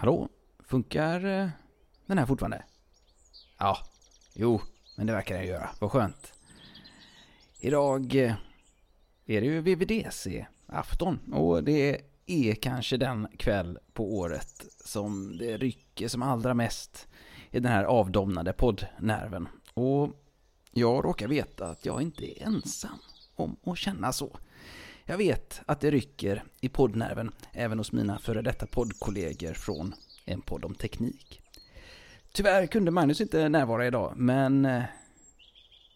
[0.00, 0.28] Hallå?
[0.58, 1.48] Funkar eh,
[2.06, 2.64] den här fortfarande?
[3.58, 3.78] Ja,
[4.34, 4.60] jo,
[4.96, 5.70] men det verkar den göra.
[5.80, 6.32] Vad skönt.
[7.60, 8.34] Idag eh,
[9.26, 16.08] är det ju VVDC-afton och det är kanske den kväll på året som det rycker
[16.08, 17.08] som allra mest
[17.50, 19.48] i den här avdomnade poddnerven.
[19.74, 20.10] Och
[20.72, 22.98] jag råkar veta att jag inte är ensam
[23.34, 24.38] om att känna så.
[25.10, 29.94] Jag vet att det rycker i poddnerven även hos mina före detta poddkollegor från
[30.24, 31.42] en podd om teknik.
[32.32, 34.82] Tyvärr kunde Magnus inte närvara idag, men eh,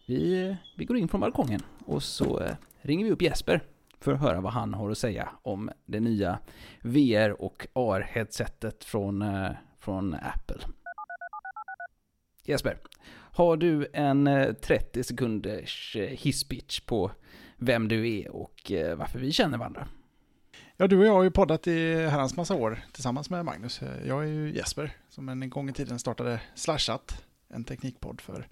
[0.07, 3.63] vi, vi går in från balkongen och så eh, ringer vi upp Jesper
[3.99, 6.39] för att höra vad han har att säga om det nya
[6.81, 10.61] VR och AR-headsetet från, eh, från Apple.
[12.43, 12.77] Jesper,
[13.31, 17.11] har du en 30 sekunders hisspitch på
[17.63, 19.87] vem du är och eh, varför vi känner varandra?
[20.77, 23.81] Ja, du och jag har ju poddat i herrans massa år tillsammans med Magnus.
[24.05, 28.47] Jag är ju Jesper som en gång i tiden startade Slashat, en teknikpodd för,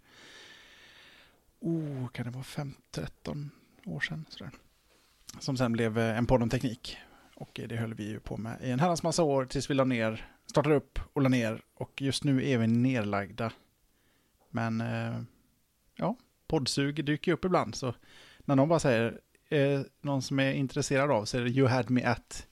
[1.59, 3.49] oh, kan det vara 5-13
[3.85, 4.25] år sedan?
[4.29, 4.51] Sådär.
[5.39, 6.97] Som sen blev eh, en podd om teknik.
[7.35, 9.73] Och eh, det höll vi ju på med i en herrans massa år tills vi
[9.73, 11.61] la ner, startade upp och la ner.
[11.73, 13.51] Och just nu är vi nerlagda.
[14.49, 14.83] Men
[15.95, 16.15] ja,
[16.47, 17.75] poddsug dyker ju upp ibland.
[17.75, 17.93] Så
[18.45, 22.47] när någon bara säger eh, någon som är intresserad av det You had me at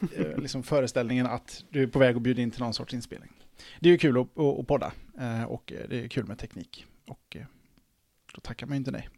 [0.14, 3.30] eh, liksom föreställningen att du är på väg att bjuda in till någon sorts inspelning.
[3.80, 6.86] Det är ju kul att, att, att podda eh, och det är kul med teknik.
[7.06, 7.46] Och eh,
[8.34, 9.08] då tackar man inte nej.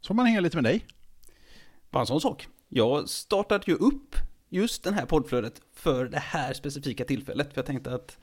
[0.00, 0.86] Så man hänga lite med dig.
[1.90, 2.48] Bara en sån sak.
[2.68, 4.16] Jag startade ju upp
[4.48, 7.52] just den här poddflödet för det här specifika tillfället.
[7.52, 8.18] För jag tänkte att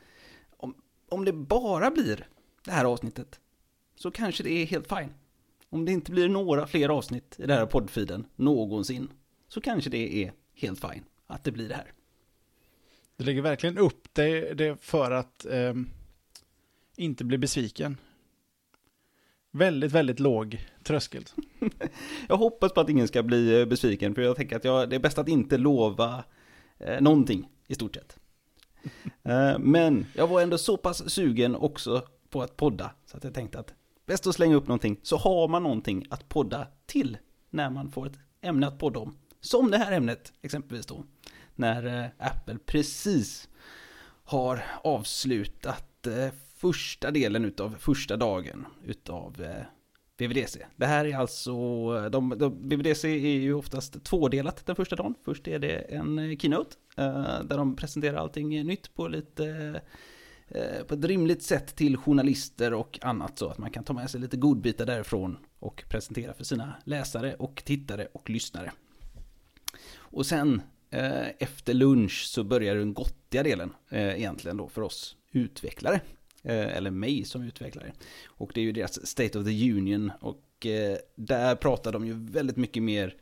[0.57, 0.75] om,
[1.09, 2.27] om det bara blir
[2.65, 3.39] det här avsnittet
[3.95, 5.13] så kanske det är helt fine.
[5.69, 9.09] Om det inte blir några fler avsnitt i den här poddfiden någonsin
[9.47, 11.91] så kanske det är helt fine att det blir det här.
[13.17, 15.73] Du lägger verkligen upp det, det för att eh,
[16.97, 17.97] inte bli besviken.
[19.51, 21.23] Väldigt, väldigt låg tröskel.
[22.27, 24.95] jag hoppas på att ingen ska bli eh, besviken, för jag tänker att jag, det
[24.95, 26.23] är bäst att inte lova
[26.77, 28.19] eh, någonting i stort sett.
[29.23, 33.33] eh, men jag var ändå så pass sugen också på att podda, så att jag
[33.33, 33.73] tänkte att
[34.09, 37.17] bäst att slänga upp någonting, så har man någonting att podda till
[37.49, 39.17] när man får ett ämne att podda om.
[39.41, 41.03] Som det här ämnet exempelvis då,
[41.55, 43.49] när eh, Apple precis
[44.23, 49.63] har avslutat eh, första delen utav första dagen utav eh,
[50.17, 50.65] VVDC.
[50.75, 51.53] Det här är alltså,
[52.09, 55.15] de, de, VVDC är ju oftast tvådelat den första dagen.
[55.25, 56.75] Först är det en keynote
[57.43, 59.81] där de presenterar allting nytt på lite
[60.51, 64.09] Eh, på ett rimligt sätt till journalister och annat så att man kan ta med
[64.09, 68.71] sig lite godbitar därifrån och presentera för sina läsare och tittare och lyssnare.
[69.95, 75.15] Och sen eh, efter lunch så börjar den gottiga delen eh, egentligen då för oss
[75.31, 76.01] utvecklare.
[76.43, 77.93] Eller mig som utvecklare.
[78.25, 80.67] Och det är ju deras State of the Union och
[81.15, 83.15] där pratar de ju väldigt mycket mer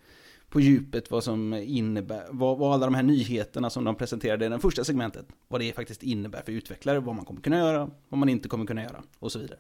[0.50, 4.50] på djupet vad som innebär, vad, vad alla de här nyheterna som de presenterade i
[4.50, 8.20] det första segmentet, vad det faktiskt innebär för utvecklare, vad man kommer kunna göra, vad
[8.20, 9.60] man inte kommer kunna göra och så vidare.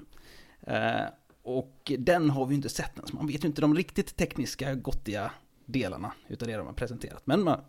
[0.61, 1.09] Eh,
[1.43, 4.75] och den har vi inte sett än, så man vet ju inte de riktigt tekniska,
[4.75, 5.31] gottiga
[5.65, 7.21] delarna utav det de har presenterat.
[7.25, 7.59] Men man,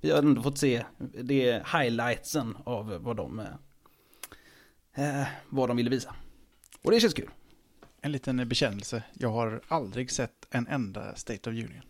[0.00, 0.84] vi har ändå fått se
[1.22, 3.40] det highlightsen av vad de,
[4.94, 6.14] eh, eh, vad de ville visa.
[6.82, 7.30] Och det känns kul.
[8.00, 9.02] En liten bekännelse.
[9.14, 11.82] Jag har aldrig sett en enda State of Union.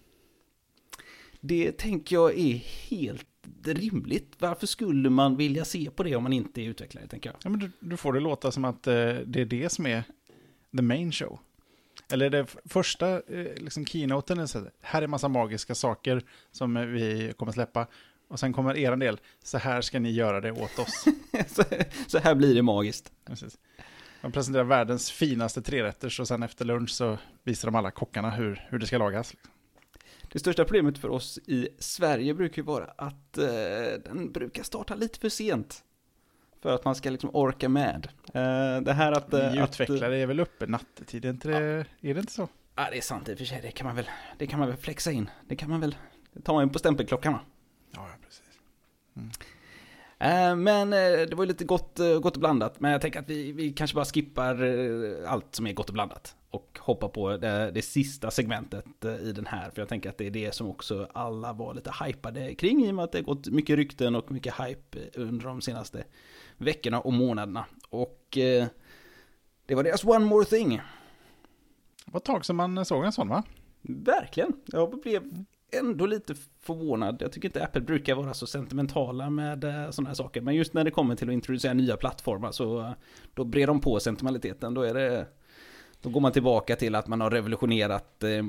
[1.41, 2.55] Det tänker jag är
[2.91, 3.27] helt
[3.65, 4.35] rimligt.
[4.39, 7.37] Varför skulle man vilja se på det om man inte är utvecklare, tänker jag.
[7.43, 8.95] Ja, men du, du får det låta som att eh,
[9.27, 10.03] det är det som är
[10.77, 11.39] the main show.
[12.13, 16.23] Eller det första eh, liksom keynoten är så här är massa magiska saker
[16.53, 17.87] som vi kommer släppa.
[18.29, 21.05] Och sen kommer er del, så här ska ni göra det åt oss.
[21.49, 21.63] så,
[22.07, 23.13] så, här blir det magiskt.
[23.25, 23.59] Precis.
[24.21, 28.67] De presenterar världens finaste trerätters och sen efter lunch så visar de alla kockarna hur,
[28.69, 29.33] hur det ska lagas.
[29.33, 29.53] Liksom.
[30.33, 33.45] Det största problemet för oss i Sverige brukar ju vara att eh,
[34.05, 35.85] den brukar starta lite för sent.
[36.61, 38.09] För att man ska liksom orka med.
[38.35, 39.35] Eh, det här att...
[39.35, 42.09] Eh, Ni utvecklare är väl uppe nattetid, är, inte det, ja.
[42.11, 42.49] är det inte så?
[42.75, 43.61] Ja, det är sant i och för sig.
[43.63, 45.31] Det kan man väl, det kan man väl flexa in.
[45.49, 45.97] Det kan man väl
[46.45, 47.41] ta in på stämpelklockan va?
[47.95, 48.43] Ja, ja precis.
[49.17, 49.31] Mm.
[50.21, 52.81] Eh, men eh, det var ju lite gott, eh, gott och blandat.
[52.81, 54.63] Men jag tänker att vi, vi kanske bara skippar
[55.27, 56.35] allt som är gott och blandat.
[56.51, 59.71] Och hoppar på det, det, sista segmentet i den här.
[59.71, 62.85] För jag tänker att det är det som också alla var lite hypade kring.
[62.85, 66.05] I och med att det har gått mycket rykten och mycket hype under de senaste
[66.57, 67.65] veckorna och månaderna.
[67.89, 68.27] Och
[69.67, 70.77] det var deras One More Thing.
[72.05, 73.43] Det var ett tag sedan man såg en sån va?
[73.83, 74.53] Verkligen.
[74.67, 77.17] Jag blev ändå lite förvånad.
[77.21, 80.41] Jag tycker inte Apple brukar vara så sentimentala med eh, sådana här saker.
[80.41, 82.91] Men just när det kommer till att introducera nya plattformar så eh,
[83.35, 84.75] då brer de på sentimentaliteten.
[84.75, 85.27] Då är det
[86.03, 88.43] då går man tillbaka till att man har revolutionerat eh,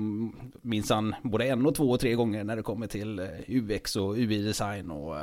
[0.61, 4.15] minsann både en och två och tre gånger när det kommer till eh, UX och
[4.15, 5.17] UI-design och,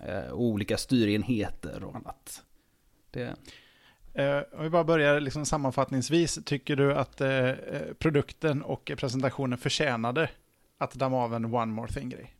[0.00, 2.42] eh, och olika styrenheter och annat.
[3.10, 3.36] Det...
[4.14, 7.50] Eh, om vi bara börjar liksom sammanfattningsvis, tycker du att eh,
[7.98, 10.30] produkten och presentationen förtjänade
[10.78, 12.34] att damma av en One More Thing-grej?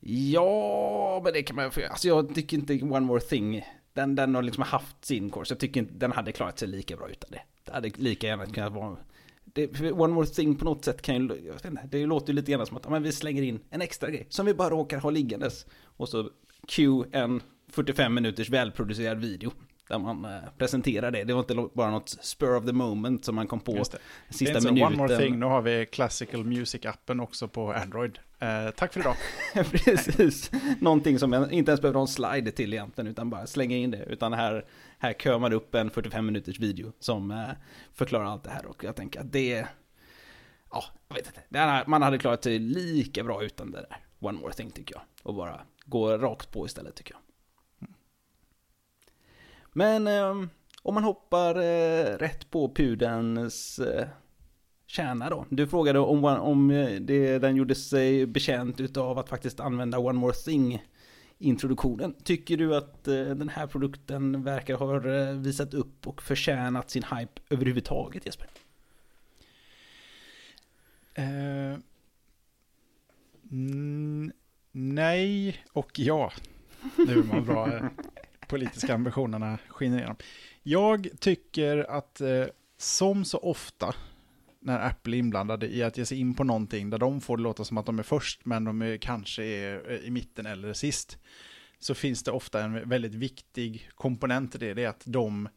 [0.00, 3.62] Ja, men det kan man ju Alltså jag tycker inte One More Thing,
[3.92, 5.50] den, den har liksom haft sin kurs.
[5.50, 7.42] Jag tycker inte den hade klarat sig lika bra utan det.
[7.64, 8.96] Det hade lika gärna kunnat vara...
[9.44, 12.34] Det, one More Thing på något sätt kan ju, jag vet inte, det låter ju
[12.34, 14.98] lite grann som att men vi slänger in en extra grej som vi bara råkar
[14.98, 15.66] ha liggandes.
[15.82, 16.30] Och så
[16.68, 19.52] Q en 45 minuters välproducerad video
[19.88, 21.24] där man eh, presenterar det.
[21.24, 23.84] Det var inte bara något spur of the moment som man kom på
[24.30, 24.82] sista minuten.
[24.82, 28.18] One more thing, nu har vi Classical Music-appen också på Android.
[28.38, 29.16] Eh, tack för idag.
[29.72, 30.50] Precis,
[30.80, 33.90] någonting som jag inte ens behöver ha en slide till egentligen, utan bara slänga in
[33.90, 34.04] det.
[34.04, 34.64] Utan här,
[34.98, 37.48] här kör man upp en 45 minuters video som eh,
[37.94, 38.66] förklarar allt det här.
[38.66, 39.66] Och jag tänker att det,
[40.70, 41.84] ja, jag vet inte.
[41.86, 43.96] Man hade klarat sig lika bra utan det där.
[44.20, 45.02] One more thing tycker jag.
[45.22, 47.20] Och bara gå rakt på istället tycker jag.
[49.78, 50.48] Men eh,
[50.82, 54.08] om man hoppar eh, rätt på pudelns eh,
[54.86, 55.46] kärna då.
[55.48, 60.18] Du frågade om, om eh, det, den gjorde sig bekänt utav att faktiskt använda One
[60.18, 60.82] More Thing
[61.38, 62.14] introduktionen.
[62.24, 67.02] Tycker du att eh, den här produkten verkar ha eh, visat upp och förtjänat sin
[67.02, 68.48] hype överhuvudtaget Jesper?
[71.18, 71.78] Uh,
[74.72, 76.32] nej och ja.
[76.96, 77.80] Nu är man bra
[78.48, 80.16] politiska ambitionerna skiner igenom.
[80.62, 82.44] Jag tycker att eh,
[82.78, 83.94] som så ofta
[84.60, 87.42] när Apple är inblandade i att ge sig in på någonting där de får det
[87.42, 90.72] låta som att de är först men de är, kanske är eh, i mitten eller
[90.72, 91.18] sist
[91.78, 94.74] så finns det ofta en väldigt viktig komponent i det.
[94.74, 95.48] Det är att de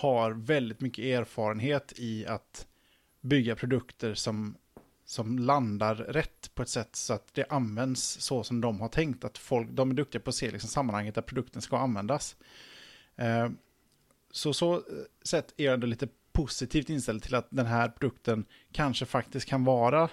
[0.00, 2.66] har väldigt mycket erfarenhet i att
[3.20, 4.56] bygga produkter som
[5.08, 9.24] som landar rätt på ett sätt så att det används så som de har tänkt.
[9.24, 12.36] Att folk, de är duktiga på att se liksom sammanhanget där produkten ska användas.
[13.16, 13.48] Eh,
[14.30, 14.80] så så eh,
[15.22, 19.64] sett är jag ändå lite positivt inställd till att den här produkten kanske faktiskt kan
[19.64, 20.08] vara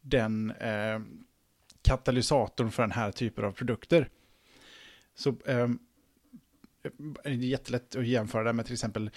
[0.00, 1.00] den eh,
[1.82, 4.08] katalysatorn för den här typen av produkter.
[5.14, 5.68] Så eh,
[7.24, 9.10] det är jättelätt att jämföra det med till exempel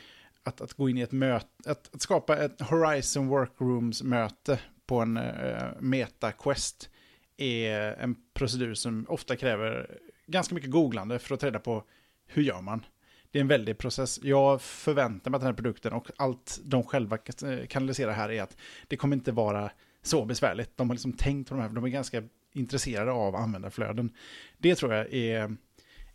[0.48, 5.18] att, att gå in i ett möte, att, att skapa ett Horizon Workrooms-möte på en
[5.18, 6.90] uh, meta-quest
[7.38, 11.84] är en procedur som ofta kräver ganska mycket googlande för att ta reda på
[12.26, 12.86] hur gör man.
[13.32, 14.20] Det är en väldig process.
[14.24, 18.42] Jag förväntar mig att den här produkten och allt de själva eh, kanaliserar här är
[18.42, 18.58] att
[18.88, 19.72] det kommer inte vara
[20.02, 20.78] så besvärligt.
[20.78, 22.24] De har liksom tänkt på de här, de är ganska
[22.54, 24.14] intresserade av användarflöden.
[24.58, 25.56] Det tror jag är,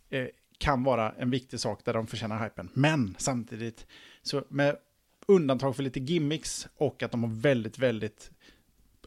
[0.09, 2.69] är kan vara en viktig sak där de förtjänar hypen.
[2.73, 3.87] Men samtidigt,
[4.23, 4.77] så med
[5.27, 8.31] undantag för lite gimmicks och att de har väldigt, väldigt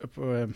[0.03, 0.49] eh, eh,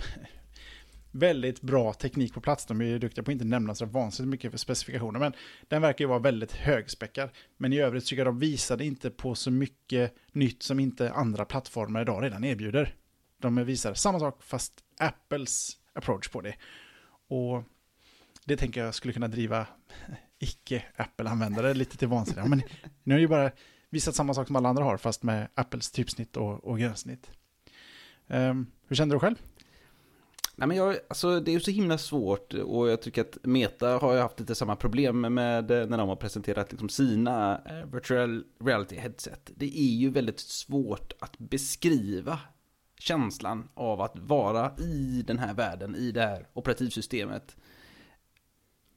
[1.10, 2.66] väldigt bra teknik på plats.
[2.66, 5.32] De är ju duktiga på att inte nämna så vansinnigt mycket för specifikationer, men
[5.68, 7.30] den verkar ju vara väldigt högspäckad.
[7.56, 11.44] Men i övrigt tycker jag de visade inte på så mycket nytt som inte andra
[11.44, 12.94] plattformar idag redan erbjuder.
[13.38, 16.54] De visar samma sak, fast Apples approach på det.
[17.28, 17.62] Och
[18.44, 19.66] det tänker jag skulle kunna driva
[20.38, 22.48] icke-Apple-användare lite till vansinne.
[22.48, 22.62] Men
[23.02, 23.50] nu är ju bara
[23.90, 27.30] visat samma sak som alla andra har, fast med Apples typsnitt och, och gränssnitt.
[28.26, 29.36] Um, ehm, hur kände du själv?
[30.60, 33.98] Nej, men jag, alltså, det är ju så himla svårt och jag tycker att Meta
[33.98, 38.44] har ju haft lite samma problem med när de har presenterat liksom sina eh, virtual
[38.64, 39.50] reality headset.
[39.54, 42.38] Det är ju väldigt svårt att beskriva
[42.98, 47.56] känslan av att vara i den här världen, i det här operativsystemet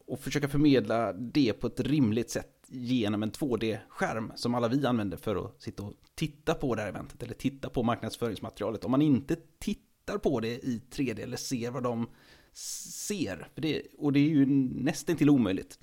[0.05, 5.17] och försöka förmedla det på ett rimligt sätt genom en 2D-skärm som alla vi använder
[5.17, 8.85] för att sitta och titta på det här eventet eller titta på marknadsföringsmaterialet.
[8.85, 12.09] Om man inte tittar på det i 3D eller ser vad de
[12.53, 15.79] ser, för det, och det är ju nästan till omöjligt,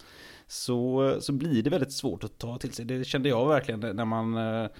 [0.46, 2.84] så, så blir det väldigt svårt att ta till sig.
[2.84, 4.70] Det kände jag verkligen när man, när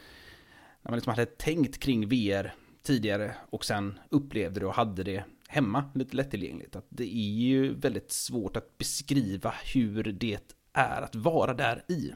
[0.83, 5.90] man liksom hade tänkt kring VR tidigare och sen upplevde det och hade det hemma,
[5.95, 6.76] lite lättillgängligt.
[6.76, 12.12] Att det är ju väldigt svårt att beskriva hur det är att vara där i.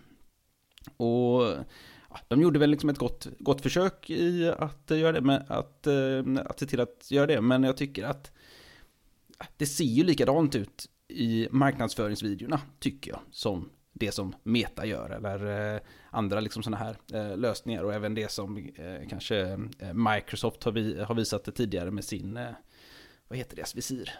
[0.97, 1.43] Och
[2.11, 5.47] ja, de gjorde väl liksom ett gott, gott försök i att eh, göra det, med
[5.49, 8.33] att, eh, att se till att göra det, men jag tycker att
[9.57, 15.75] det ser ju likadant ut i marknadsföringsvideorna, tycker jag, som det som Meta gör eller
[15.75, 15.81] eh,
[16.11, 19.39] andra liksom sådana här eh, lösningar och även det som eh, kanske
[19.79, 22.51] eh, Microsoft har, vi, har visat det tidigare med sin eh,
[23.29, 24.11] vad heter deras visir?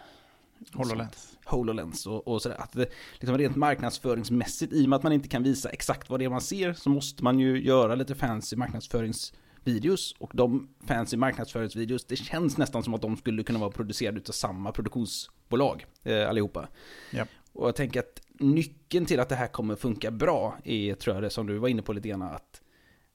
[0.73, 1.37] HoloLens.
[1.45, 2.61] HoloLens och, och sådär.
[2.61, 6.19] Att det, liksom rent marknadsföringsmässigt, i och med att man inte kan visa exakt vad
[6.19, 10.15] det är man ser, så måste man ju göra lite fancy marknadsföringsvideos.
[10.19, 14.31] Och de fancy marknadsföringsvideos, det känns nästan som att de skulle kunna vara producerade av
[14.31, 16.67] samma produktionsbolag, eh, allihopa.
[17.11, 17.29] Japp.
[17.53, 21.23] Och jag tänker att nyckeln till att det här kommer funka bra är, tror jag
[21.23, 22.61] det som du var inne på lite grann, att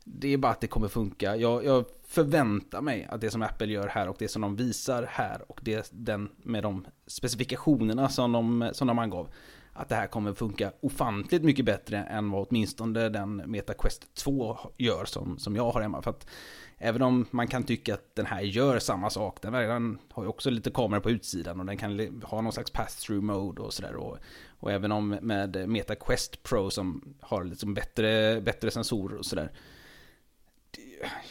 [0.04, 1.37] det är bara att det kommer funka.
[1.37, 5.07] Jag, jag, förväntar mig att det som Apple gör här och det som de visar
[5.11, 9.28] här och det, den med de specifikationerna som de, som de angav,
[9.73, 15.04] att det här kommer funka ofantligt mycket bättre än vad åtminstone den MetaQuest 2 gör
[15.04, 16.02] som, som jag har hemma.
[16.02, 16.26] För att
[16.78, 20.28] även om man kan tycka att den här gör samma sak, den, den har ju
[20.28, 23.97] också lite kameror på utsidan och den kan ha någon slags pass-through mode och sådär.
[23.97, 29.52] Och, och även om med MetaQuest Pro som har liksom bättre, bättre sensorer och sådär,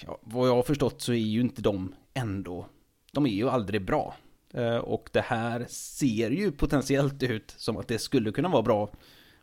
[0.05, 2.65] ja, vad jag har förstått så är ju inte de ändå,
[3.12, 4.15] de är ju aldrig bra.
[4.53, 8.89] Eh, och det här ser ju potentiellt ut som att det skulle kunna vara bra.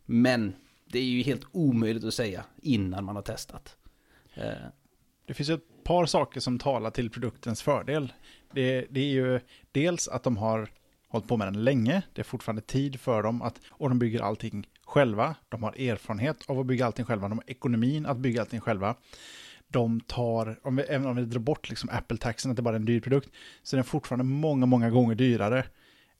[0.04, 3.76] Men det är ju helt omöjligt att säga innan man har testat.
[4.34, 4.52] Eh,
[5.26, 8.12] det finns ju ett par saker som talar till produktens fördel.
[8.52, 9.40] Det, det, är ju
[9.72, 10.70] dels att de har
[11.08, 12.02] hållit på med den länge.
[12.12, 15.34] Det är fortfarande tid för dem att, och de bygger allting själva.
[15.48, 17.28] De har erfarenhet av att bygga allting själva.
[17.28, 18.94] De har ekonomin att bygga allting själva
[19.68, 22.80] de tar, om vi, även om vi drar bort liksom Apple-taxen, att det bara är
[22.80, 23.30] en dyr produkt,
[23.62, 25.64] så är den fortfarande många, många gånger dyrare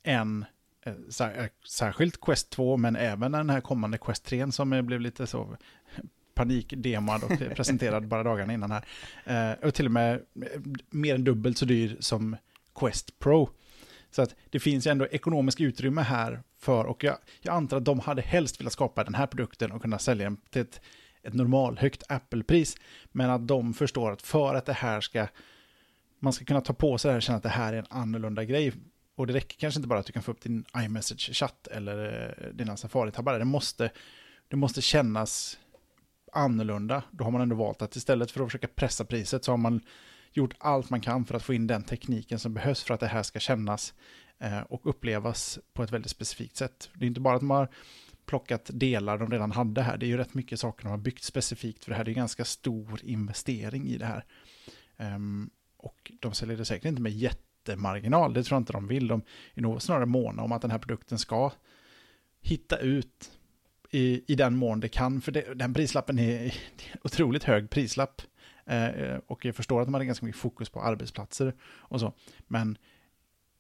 [0.03, 0.45] än
[0.87, 5.27] eh, sär, särskilt Quest 2, men även den här kommande Quest 3 som blev lite
[5.27, 5.57] så
[6.35, 8.85] panikdemad och presenterad bara dagarna innan här.
[9.25, 10.61] Eh, och till och med eh,
[10.91, 12.37] mer än dubbelt så dyr som
[12.75, 13.51] Quest Pro.
[14.11, 17.85] Så att det finns ju ändå ekonomiskt utrymme här för, och jag, jag antar att
[17.85, 20.81] de hade helst velat skapa den här produkten och kunna sälja den till ett
[21.27, 22.77] ett normalhögt Apple-pris.
[23.13, 25.27] Men att de förstår att för att det här ska,
[26.19, 27.87] man ska kunna ta på sig det här och känna att det här är en
[27.91, 28.73] annorlunda grej.
[29.15, 32.55] Och det räcker kanske inte bara att du kan få upp din iMessage-chatt eller eh,
[32.55, 33.39] dina Safari-tabbar.
[33.39, 33.91] Det måste,
[34.49, 35.59] det måste kännas
[36.33, 37.03] annorlunda.
[37.11, 39.81] Då har man ändå valt att istället för att försöka pressa priset så har man
[40.33, 43.07] gjort allt man kan för att få in den tekniken som behövs för att det
[43.07, 43.95] här ska kännas
[44.39, 46.91] eh, och upplevas på ett väldigt specifikt sätt.
[46.95, 47.69] Det är inte bara att man har
[48.27, 49.97] plockat delar de redan hade här.
[49.97, 52.05] Det är ju rätt mycket saker de har byggt specifikt för det här.
[52.05, 54.25] Det är ganska stor investering i det här.
[54.97, 59.09] Um, och de säljer det säkert inte med jättemarginal, det tror jag inte de vill.
[59.09, 59.23] De
[59.55, 61.53] är nog snarare måna om att den här produkten ska
[62.41, 63.31] hitta ut
[63.91, 65.21] i, i den mån det kan.
[65.21, 66.55] För det, den prislappen är, är
[67.03, 68.23] otroligt hög prislapp.
[68.67, 72.13] Eh, och jag förstår att de hade ganska mycket fokus på arbetsplatser och så.
[72.47, 72.79] Men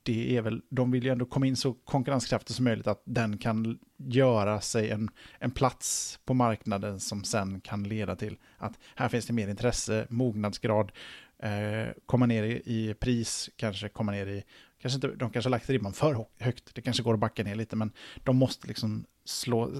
[0.06, 3.38] det är väl, de vill ju ändå komma in så konkurrenskraftigt som möjligt att den
[3.38, 9.08] kan göra sig en, en plats på marknaden som sen kan leda till att här
[9.08, 10.92] finns det mer intresse, mognadsgrad,
[11.38, 14.44] eh, komma ner i, i, pris, kanske komma ner i,
[14.78, 17.54] kanske inte, de kanske har lagt ribban för högt, det kanske går att backa ner
[17.54, 17.92] lite, men
[18.24, 19.70] de måste liksom slå, eh,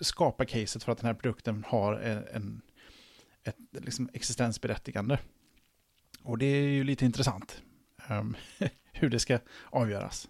[0.00, 2.62] skapa caset för att den här produkten har en, en
[3.44, 5.18] ett liksom existensberättigande.
[6.22, 7.62] Och det är ju lite intressant.
[8.08, 8.36] Ehm,
[9.00, 9.38] Hur det ska
[9.70, 10.28] avgöras.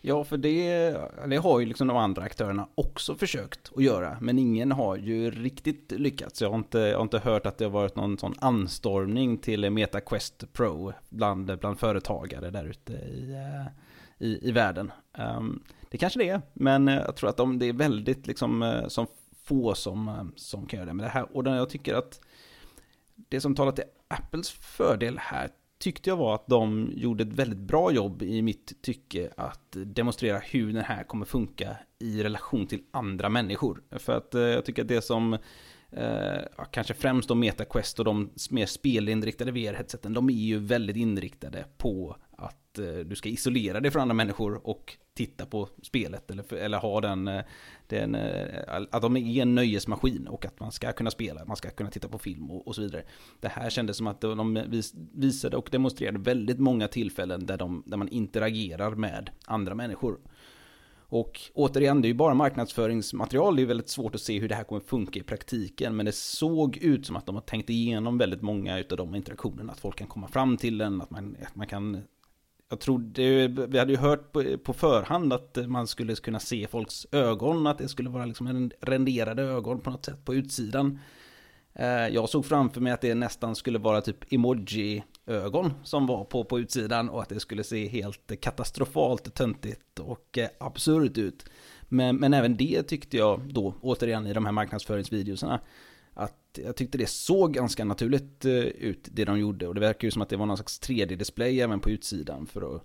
[0.00, 0.90] Ja, för det,
[1.26, 5.30] det har ju liksom de andra aktörerna också försökt att göra, men ingen har ju
[5.30, 6.42] riktigt lyckats.
[6.42, 9.70] Jag har inte, jag har inte hört att det har varit någon sån anstormning till
[9.70, 13.72] MetaQuest Pro bland, bland företagare där ute i, eh,
[14.26, 14.92] i, i världen.
[15.18, 18.88] Um, det kanske det är, men jag tror att de, det är väldigt liksom, eh,
[18.88, 19.06] som
[19.44, 20.94] få som, eh, som kan göra det.
[20.94, 22.20] Men det här, och jag tycker att
[23.14, 27.58] det som talar till Apples fördel här tyckte jag var att de gjorde ett väldigt
[27.58, 32.82] bra jobb i mitt tycke att demonstrera hur den här kommer funka i relation till
[32.90, 33.82] andra människor.
[33.90, 35.38] För att eh, jag tycker att det som
[35.90, 36.38] eh,
[36.70, 42.16] kanske främst då MetaQuest och de mer spelinriktade VR-headseten, de är ju väldigt inriktade på
[42.30, 46.78] att Eh, du ska isolera dig från andra människor och titta på spelet eller, eller
[46.78, 47.44] ha den, eh,
[47.86, 51.70] den, eh, att de är en nöjesmaskin och att man ska kunna spela, man ska
[51.70, 53.02] kunna titta på film och, och så vidare.
[53.40, 54.62] Det här kändes som att de
[55.14, 60.18] visade och demonstrerade väldigt många tillfällen där, de, där man interagerar med andra människor.
[61.10, 64.54] Och återigen, det är ju bara marknadsföringsmaterial, det är väldigt svårt att se hur det
[64.54, 68.18] här kommer funka i praktiken, men det såg ut som att de har tänkt igenom
[68.18, 71.56] väldigt många av de interaktionerna, att folk kan komma fram till den, att man, att
[71.56, 72.02] man kan
[72.68, 77.06] jag trodde, vi hade ju hört på, på, förhand att man skulle kunna se folks
[77.12, 80.98] ögon, att det skulle vara liksom en renderade ögon på något sätt på utsidan.
[81.72, 86.44] Eh, jag såg framför mig att det nästan skulle vara typ emoji-ögon som var på,
[86.44, 91.44] på utsidan och att det skulle se helt katastrofalt töntigt och eh, absurt ut.
[91.82, 95.60] Men, men även det tyckte jag då, återigen i de här marknadsföringsvideorna,
[96.60, 100.06] att jag tyckte det såg ganska naturligt eh, ut det de gjorde och det verkar
[100.06, 102.82] ju som att det var någon slags 3D-display även på utsidan för att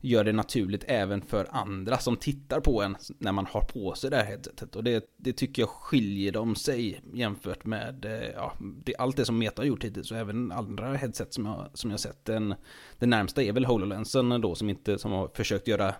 [0.00, 4.10] göra det naturligt även för andra som tittar på en när man har på sig
[4.10, 4.76] det här headsetet.
[4.76, 8.52] Och det, det tycker jag skiljer dem sig jämfört med eh, ja,
[8.84, 11.90] det, allt det som Meta har gjort hittills och även andra headset som jag, som
[11.90, 12.24] jag sett.
[12.24, 12.54] Den,
[12.98, 15.94] den närmsta är väl HoloLensen då som, inte, som har försökt göra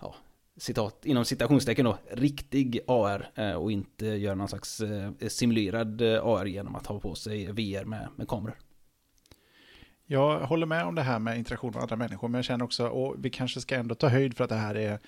[0.00, 0.14] ja,
[0.56, 6.26] citat, inom citationstecken då, riktig AR eh, och inte göra någon slags eh, simulerad eh,
[6.26, 8.58] AR genom att ha på sig VR med, med kameror.
[10.06, 12.86] Jag håller med om det här med interaktion med andra människor, men jag känner också,
[12.86, 14.98] och vi kanske ska ändå ta höjd för att det här är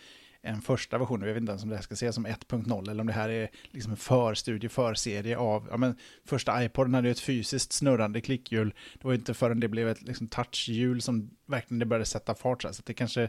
[0.47, 3.01] en första version, jag vet inte ens om det här ska ses som 1.0 eller
[3.01, 7.13] om det här är liksom en förstudie, förserie av, ja men första iPoden hade ju
[7.13, 11.79] ett fysiskt snurrande klickhjul, det var inte förrän det blev ett liksom touchhjul som verkligen
[11.79, 13.29] det började sätta fart så, här, så det kanske,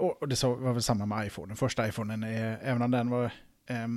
[0.00, 3.24] och det var väl samma med iPhone, den första iPhonen, även om den var
[3.66, 3.88] eh,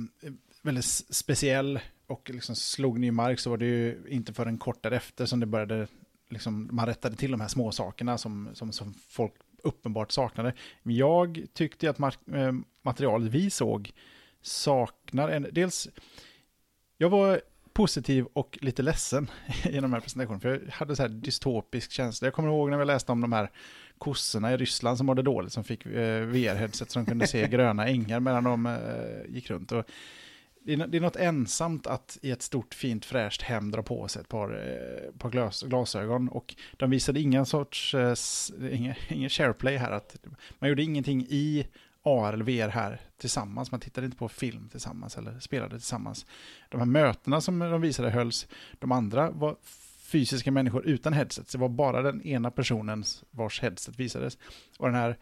[0.62, 5.26] väldigt speciell och liksom slog ny mark så var det ju inte förrän kort därefter
[5.26, 5.86] som det började
[6.28, 9.32] liksom, man rättade till de här små sakerna som, som, som folk
[9.62, 10.52] uppenbart saknade.
[10.82, 11.98] Jag tyckte att
[12.32, 13.92] ehm, materialet vi såg
[14.42, 15.88] saknar en, dels,
[16.98, 17.40] jag var
[17.72, 19.30] positiv och lite ledsen
[19.64, 22.26] genom den här presentationen för jag hade så här dystopisk känsla.
[22.26, 23.50] Jag kommer ihåg när vi läste om de här
[23.98, 28.20] kossorna i Ryssland som mådde dåligt, som fick eh, VR-headset som kunde se gröna ängar
[28.20, 29.72] medan de eh, gick runt.
[29.72, 29.84] Och
[30.64, 34.08] det är, det är något ensamt att i ett stort fint fräscht hem dra på
[34.08, 36.28] sig ett par, eh, par glas, glasögon.
[36.28, 37.94] Och de visade ingen sorts,
[38.70, 39.90] ingen, ingen shareplay här.
[39.90, 40.16] Att
[40.58, 41.66] man gjorde ingenting i
[42.02, 43.70] AR eller VR här tillsammans.
[43.70, 46.26] Man tittade inte på film tillsammans eller spelade tillsammans.
[46.68, 48.46] De här mötena som de visade hölls,
[48.78, 49.56] de andra var
[50.14, 51.52] fysiska människor utan headset.
[51.52, 54.38] Det var bara den ena personens vars headset visades.
[54.78, 55.18] Och den här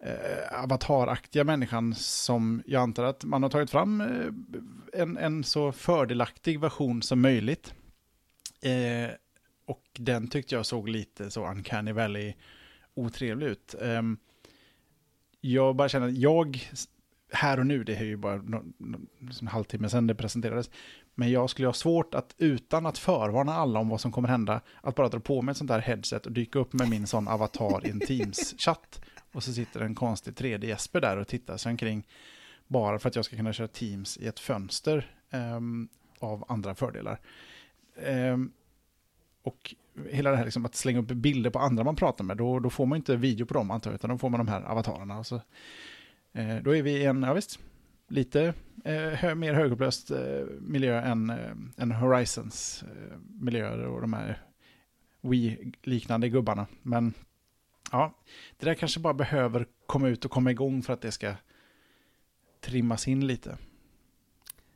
[0.00, 5.72] eh, avataraktiga människan som jag antar att man har tagit fram eh, en, en så
[5.72, 7.74] fördelaktig version som möjligt.
[8.62, 9.10] Eh,
[9.66, 12.34] och den tyckte jag såg lite så uncanny valley
[12.94, 13.74] otrevlig ut.
[13.80, 14.02] Eh,
[15.40, 16.70] jag bara känner att jag,
[17.32, 20.70] här och nu, det är ju bara någon, någon, liksom en halvtimme sedan det presenterades,
[21.14, 24.60] men jag skulle ha svårt att utan att förvarna alla om vad som kommer hända,
[24.80, 27.28] att bara dra på mig ett sånt där headset och dyka upp med min sån
[27.28, 29.00] avatar i en Teams-chatt
[29.32, 32.06] och så sitter en konstig 3D-Jesper där och tittar sig omkring.
[32.66, 37.20] Bara för att jag ska kunna köra Teams i ett fönster um, av andra fördelar.
[38.06, 38.52] Um,
[39.42, 39.74] och
[40.10, 42.70] hela det här liksom att slänga upp bilder på andra man pratar med, då, då
[42.70, 45.18] får man inte video på dem antar jag, utan då får man de här avatarerna.
[45.18, 45.40] Och så,
[46.32, 47.58] Eh, då är vi i en, ja visst,
[48.08, 54.12] lite eh, hö, mer högupplöst eh, miljö än, eh, än Horizons eh, miljöer och de
[54.12, 54.42] här
[55.20, 56.66] Wii-liknande gubbarna.
[56.82, 57.14] Men
[57.92, 58.14] ja,
[58.58, 61.34] det där kanske bara behöver komma ut och komma igång för att det ska
[62.60, 63.58] trimmas in lite.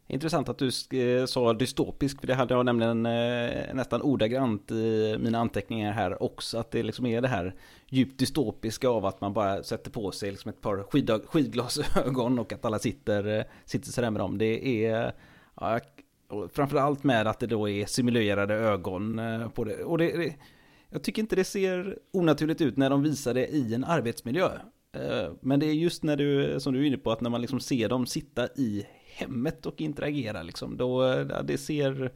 [0.06, 0.66] Intressant att du
[1.00, 6.22] eh, sa dystopisk, för det hade jag nämligen eh, nästan ordagrant i mina anteckningar här
[6.22, 7.54] också, att det liksom är det här
[7.88, 10.82] djupt dystopiska av att man bara sätter på sig liksom ett par
[11.26, 14.38] skidglasögon och att alla sitter, eh, sitter sådär med dem.
[14.38, 15.12] Det är,
[15.60, 15.80] ja,
[16.52, 19.20] framförallt med att det då är simulerade ögon
[19.54, 19.84] på det.
[19.84, 20.34] Och det, det
[20.90, 24.50] jag tycker inte det ser onaturligt ut när de visar det i en arbetsmiljö.
[25.40, 27.60] Men det är just när du, som du är inne på, att när man liksom
[27.60, 32.12] ser dem sitta i hemmet och interagera liksom, då det ser...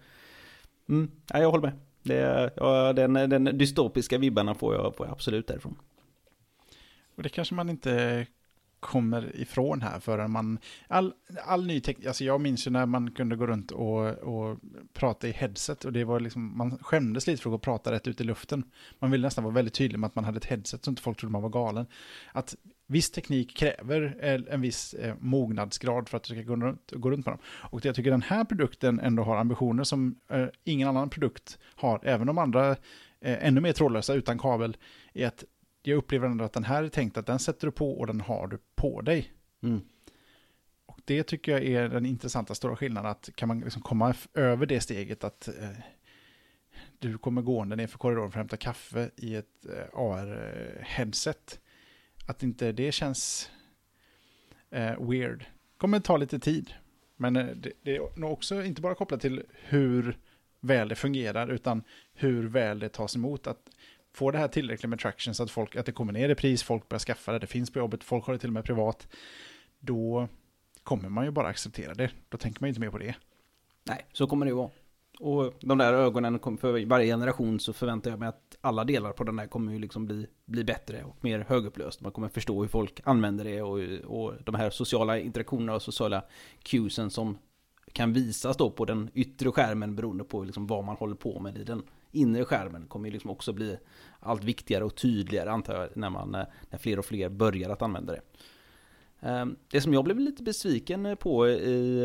[0.89, 1.79] Mm, ja, jag håller med.
[2.03, 5.77] Det, ja, den, den dystopiska vibbarna får jag, får jag absolut därifrån.
[7.15, 8.27] Och det kanske man inte
[8.81, 10.59] kommer ifrån här förrän man,
[10.89, 11.13] all,
[11.45, 14.59] all ny teknik, alltså jag minns ju när man kunde gå runt och, och
[14.93, 18.21] prata i headset och det var liksom, man skämdes lite för att prata rätt ut
[18.21, 18.65] i luften.
[18.99, 21.19] Man ville nästan vara väldigt tydlig med att man hade ett headset så inte folk
[21.19, 21.87] trodde man var galen.
[22.33, 22.57] Att
[22.91, 24.17] viss teknik kräver
[24.49, 27.43] en viss eh, mognadsgrad för att du ska gå runt, gå runt med dem.
[27.47, 32.01] Och jag tycker den här produkten ändå har ambitioner som eh, ingen annan produkt har,
[32.03, 32.71] även om andra
[33.21, 34.77] eh, ännu mer trådlösa utan kabel,
[35.13, 35.45] är att
[35.83, 38.21] jag upplever ändå att den här är tänkt att den sätter du på och den
[38.21, 39.33] har du på dig.
[39.63, 39.81] Mm.
[40.87, 44.67] Och det tycker jag är den intressanta stora skillnaden, att kan man liksom komma över
[44.67, 45.49] det steget att
[46.99, 51.59] du kommer gående ner för korridoren för att hämta kaffe i ett AR-headset.
[52.29, 53.51] Att inte det känns
[54.71, 55.45] eh, weird.
[55.77, 56.75] kommer ta lite tid.
[57.17, 60.19] Men eh, det, det är nog också inte bara kopplat till hur
[60.61, 61.83] väl det fungerar, utan
[62.15, 63.47] hur väl det tas emot.
[63.47, 63.71] Att
[64.13, 66.63] få det här tillräckligt med traction så att, folk, att det kommer ner i pris,
[66.63, 69.09] folk börjar skaffa det, det finns på jobbet, folk har det till och med privat,
[69.79, 70.29] då
[70.83, 72.11] kommer man ju bara acceptera det.
[72.29, 73.15] Då tänker man ju inte mer på det.
[73.85, 74.71] Nej, så kommer det ju vara.
[75.21, 79.25] Och de där ögonen, för varje generation så förväntar jag mig att alla delar på
[79.25, 82.01] den där kommer ju liksom bli, bli bättre och mer högupplöst.
[82.01, 86.25] Man kommer förstå hur folk använder det och, och de här sociala interaktionerna och sociala
[86.63, 87.39] cuesen som
[87.93, 91.59] kan visas då på den yttre skärmen beroende på liksom vad man håller på med
[91.59, 93.79] i den inre skärmen kommer ju liksom också bli
[94.21, 96.31] allt viktigare och tydligare antar jag när, man,
[96.71, 98.21] när fler och fler börjar att använda det.
[99.21, 102.05] Ehm, det som jag blev lite besviken på i,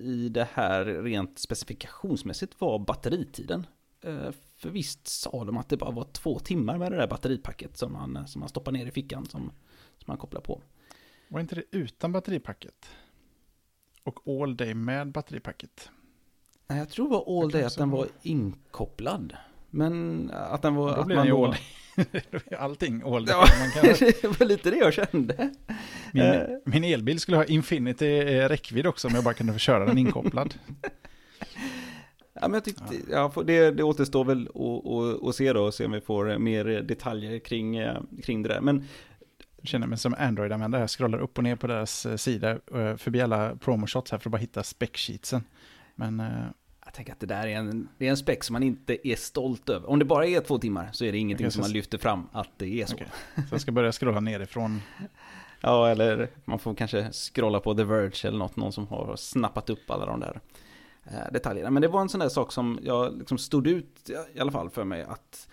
[0.00, 3.66] i det här rent specifikationsmässigt var batteritiden.
[4.02, 7.76] Ehm, för visst sa de att det bara var två timmar med det där batteripacket
[7.76, 9.40] som man, som man stoppar ner i fickan som,
[9.98, 10.62] som man kopplar på.
[11.28, 12.90] Var inte det utan batteripacket?
[14.02, 15.90] Och all day med batteripacket?
[16.66, 19.36] Nej, jag tror det var all day att den var inkopplad.
[19.78, 20.96] Men att den var...
[20.96, 21.54] Då blir den ju all.
[22.58, 23.28] Allting all.
[23.28, 23.82] Ja, kan...
[24.22, 25.50] det var lite det jag kände.
[26.12, 26.42] Min, uh.
[26.64, 30.54] min elbil skulle ha Infinity räckvidd också om jag bara kunde få köra den inkopplad.
[32.40, 33.32] Ja, men jag tyckte, ja.
[33.34, 34.48] ja det, det återstår väl
[35.28, 38.60] att se då, och se om vi får mer detaljer kring, eh, kring det där.
[38.60, 38.84] Men
[39.56, 40.82] jag känner mig som Android-användare.
[40.82, 44.28] Jag scrollar upp och ner på deras eh, sida eh, förbi alla promoshots här för
[44.28, 45.42] att bara hitta spec-sheetsen.
[45.94, 46.22] Men...
[46.88, 49.16] Jag tänker att det där är en, det är en spec som man inte är
[49.16, 49.90] stolt över.
[49.90, 52.50] Om det bara är två timmar så är det ingenting som man lyfter fram att
[52.56, 52.94] det är så.
[52.94, 53.06] Okay.
[53.34, 54.80] Så jag ska börja scrolla nerifrån?
[55.60, 58.56] ja, eller man får kanske scrolla på The Verge eller något.
[58.56, 60.40] Någon som har snappat upp alla de där
[61.10, 61.70] Eh, detaljerna.
[61.70, 64.70] Men det var en sån där sak som jag liksom stod ut i alla fall
[64.70, 65.48] för mig att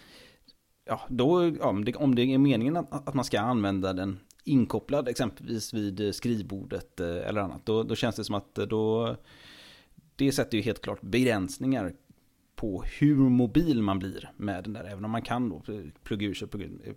[0.86, 4.19] ja, då, ja, om, det, om det är meningen att, att man ska använda den
[4.43, 9.15] inkopplad exempelvis vid skrivbordet eh, eller annat, då, då känns det som att då
[10.15, 11.93] det sätter ju helt klart begränsningar
[12.56, 14.84] på hur mobil man blir med den där.
[14.84, 15.62] Även om man kan då
[16.04, 16.47] plugga ur sig,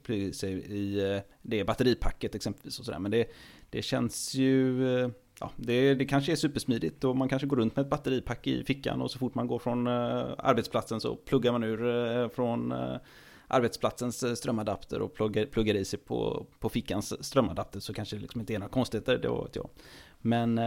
[0.02, 2.98] plugga sig i eh, det batteripacket exempelvis och sådär.
[2.98, 3.28] Men det,
[3.70, 7.76] det känns ju eh, ja, det, det kanske är supersmidigt och man kanske går runt
[7.76, 11.52] med ett batteripack i fickan och så fort man går från eh, arbetsplatsen så pluggar
[11.52, 12.74] man ur från
[13.48, 18.40] arbetsplatsens strömadapter och pluggar, pluggar i sig på, på fickans strömadapter så kanske det liksom
[18.40, 19.70] inte är några konstigheter, det vet jag.
[20.20, 20.58] Men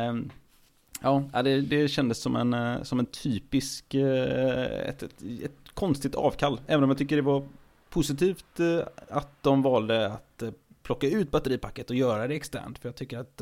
[1.01, 6.15] ja, det, det kändes som en, eh, som en typisk, eh, ett, ett, ett konstigt
[6.15, 6.61] avkall.
[6.67, 7.47] Även om jag tycker det var
[7.89, 10.43] positivt eh, att de valde att
[10.83, 12.79] plocka ut batteripacket och göra det externt.
[12.79, 13.37] För jag tycker att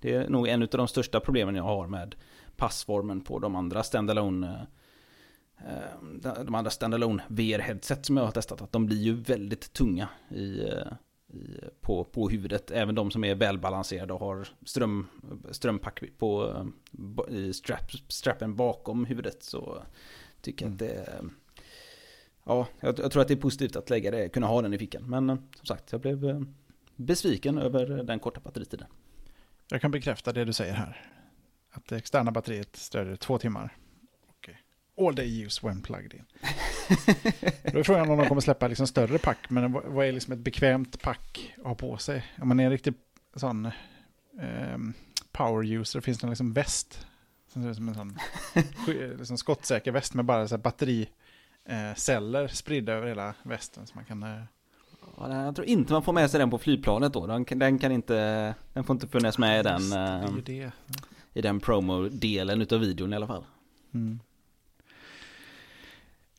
[0.00, 2.14] det är nog en av de största problemen jag har med
[2.56, 4.66] passformen på de andra standalone
[6.44, 10.60] de andra standalone VR-headset som jag har testat, att de blir ju väldigt tunga i,
[11.80, 12.70] på, på huvudet.
[12.70, 15.06] Även de som är välbalanserade och har ström,
[15.50, 16.54] strömpack på
[17.28, 19.42] eh, i strap, strappen bakom huvudet.
[19.42, 19.82] Så
[20.40, 21.24] tycker jag att det
[22.46, 24.78] Ja, jag, jag, tror att det är positivt att lägga det, kunna ha den i
[24.78, 25.02] fickan.
[25.02, 26.46] Men som sagt, jag blev
[26.96, 28.86] besviken över den korta batteritiden.
[29.70, 31.10] Jag kan bekräfta det du säger här.
[31.70, 33.76] Att det externa batteriet stödjer två timmar.
[34.38, 34.54] Okay.
[34.98, 36.24] All day use when plugged in.
[37.72, 39.50] Då är frågan om de kommer släppa liksom större pack.
[39.50, 42.24] Men vad är liksom ett bekvämt pack att ha på sig?
[42.40, 42.94] Om man är en riktig
[43.36, 44.78] sån eh,
[45.32, 47.06] power user, finns det liksom väst?
[47.52, 48.18] Som ser ut som en sån
[49.18, 53.86] liksom skottsäker väst med bara så battericeller eh, spridda över hela västen.
[53.86, 54.42] Så man kan eh,
[55.16, 57.26] Ja, jag tror inte man får med sig den på flygplanet då.
[57.26, 59.90] Den, den kan inte, den får inte finnas med i den,
[60.44, 60.70] det eh,
[61.32, 63.44] i den promo-delen utav videon i alla fall.
[63.94, 64.20] Mm.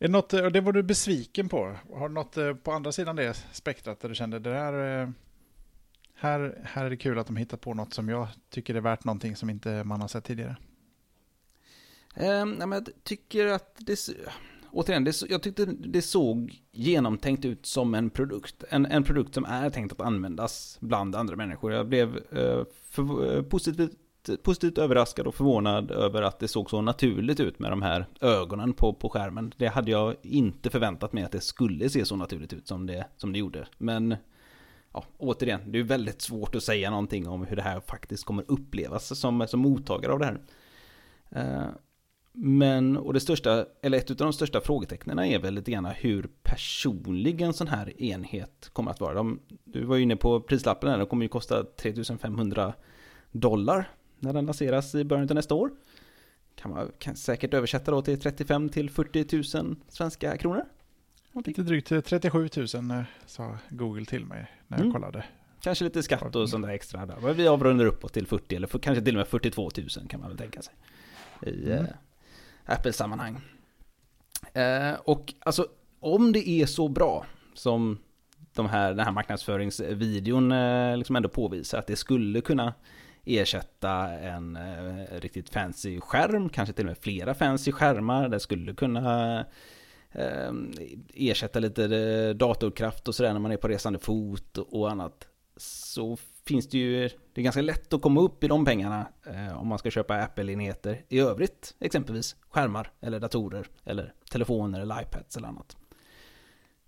[0.05, 1.75] Är det något, och det var du besviken på.
[1.93, 5.09] Har du något eh, på andra sidan det spektrat där du kände det här, eh,
[6.15, 9.03] här, här är det kul att de hittat på något som jag tycker är värt
[9.03, 10.55] någonting som inte man har sett tidigare?
[12.15, 13.99] Um, jag tycker att det
[14.71, 18.63] återigen, det, jag tyckte det såg genomtänkt ut som en produkt.
[18.69, 21.73] En, en produkt som är tänkt att användas bland andra människor.
[21.73, 23.91] Jag blev eh, för, eh, positivt,
[24.43, 28.73] positivt överraskad och förvånad över att det såg så naturligt ut med de här ögonen
[28.73, 29.53] på, på skärmen.
[29.57, 33.07] Det hade jag inte förväntat mig att det skulle se så naturligt ut som det,
[33.17, 33.67] som det gjorde.
[33.77, 34.15] Men
[34.93, 38.45] ja, återigen, det är väldigt svårt att säga någonting om hur det här faktiskt kommer
[38.47, 40.39] upplevas som, som mottagare av det här.
[41.29, 41.69] Eh,
[42.37, 46.29] men, och det största, eller ett av de största frågetecknen är väl lite grann hur
[46.43, 49.13] personlig en sån här enhet kommer att vara.
[49.13, 52.73] De, du var ju inne på prislappen här, den kommer ju kosta 3500
[53.31, 53.89] dollar
[54.25, 55.71] när den lanseras i början av nästa år.
[56.55, 60.65] Kan man kan säkert översätta då till 35 till 40 000 svenska kronor.
[61.45, 64.93] Lite drygt 37 000 eh, sa Google till mig när jag mm.
[64.93, 65.23] kollade.
[65.61, 67.33] Kanske lite skatt och sånt där extra där.
[67.33, 70.37] Vi avrundar uppåt till 40 eller kanske till och med 42 000 kan man väl
[70.37, 70.73] tänka sig.
[71.41, 71.85] I, mm.
[71.85, 71.91] Eh,
[72.65, 73.41] Apple-sammanhang.
[74.53, 75.67] Eh, och alltså,
[75.99, 77.97] om det är så bra som
[78.53, 82.73] de här, den här marknadsföringsvideon eh, liksom ändå påvisar att det skulle kunna
[83.25, 88.29] ersätta en eh, riktigt fancy skärm, kanske till och med flera fancy skärmar.
[88.29, 89.39] Det skulle kunna
[90.11, 90.53] eh,
[91.13, 95.27] ersätta lite eh, datorkraft och sådär när man är på resande fot och annat.
[95.57, 99.61] Så finns det ju, det är ganska lätt att komma upp i de pengarna eh,
[99.61, 105.37] om man ska köpa Apple-enheter i övrigt, exempelvis skärmar eller datorer eller telefoner eller iPads
[105.37, 105.77] eller annat.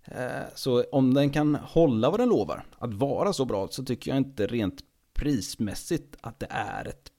[0.04, 4.10] Eh, så om den kan hålla vad den lovar, att vara så bra, så tycker
[4.10, 4.80] jag inte rent
[5.18, 7.12] prismässigt att det är ett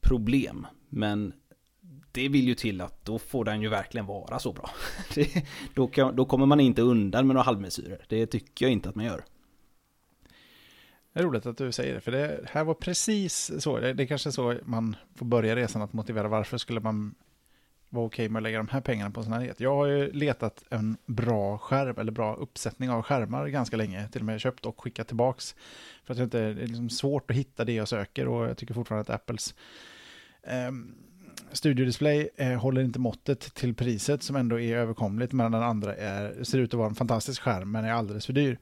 [0.00, 0.66] problem.
[0.88, 1.32] Men
[2.12, 4.70] det vill ju till att då får den ju verkligen vara så bra.
[5.14, 8.04] Det, då, kan, då kommer man inte undan med några halvmesyrer.
[8.08, 9.24] Det tycker jag inte att man gör.
[11.12, 13.78] Det är roligt att du säger det, för det här var precis så.
[13.78, 17.14] Det, det är kanske så man får börja resan att motivera varför skulle man
[17.88, 19.60] vara okej med att lägga de här pengarna på en sån här enhet.
[19.60, 24.08] Jag har ju letat en bra skärm eller bra uppsättning av skärmar ganska länge.
[24.08, 25.56] Till och med köpt och skickat tillbaks.
[26.04, 28.56] För att jag inte, det är liksom svårt att hitta det jag söker och jag
[28.56, 29.54] tycker fortfarande att Apples
[30.42, 30.70] eh,
[31.52, 35.94] Studio Display eh, håller inte måttet till priset som ändå är överkomligt medan den andra
[35.94, 38.58] är, ser ut att vara en fantastisk skärm men är alldeles för dyr.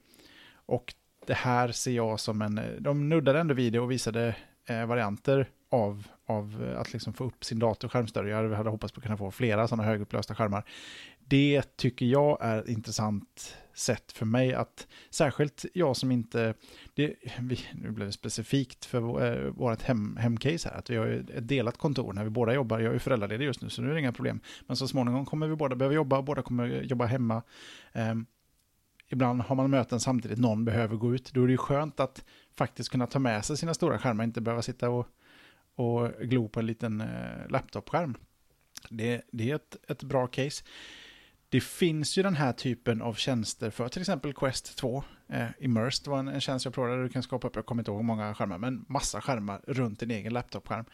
[0.65, 0.93] Och
[1.25, 4.35] det här ser jag som en, de nuddade ändå vid det och visade
[4.65, 8.29] eh, varianter av, av eh, att liksom få upp sin datorskärm större.
[8.29, 10.65] Jag hade hoppats på att kunna få flera sådana högupplösta skärmar.
[11.27, 16.53] Det tycker jag är ett intressant sätt för mig att, särskilt jag som inte,
[16.93, 21.07] det, vi, nu blev det specifikt för eh, vårt hem, hemcase här, att vi har
[21.07, 23.93] ett delat kontor när vi båda jobbar, jag är föräldraledig just nu så nu är
[23.93, 27.41] det inga problem, men så småningom kommer vi båda behöva jobba, båda kommer jobba hemma.
[27.93, 28.25] Um,
[29.09, 32.25] ibland har man möten samtidigt, någon behöver gå ut, då är det ju skönt att
[32.57, 35.07] faktiskt kunna ta med sig sina stora skärmar, inte behöva sitta och,
[35.75, 38.17] och glo på en liten eh, laptopskärm.
[38.89, 40.63] Det, det är ett, ett bra case.
[41.49, 45.03] Det finns ju den här typen av tjänster för till exempel Quest 2.
[45.27, 47.81] Eh, Immersed var en, en tjänst jag provade där du kan skapa upp, jag kommer
[47.81, 50.85] inte ihåg många skärmar, men massa skärmar runt din egen laptopskärm.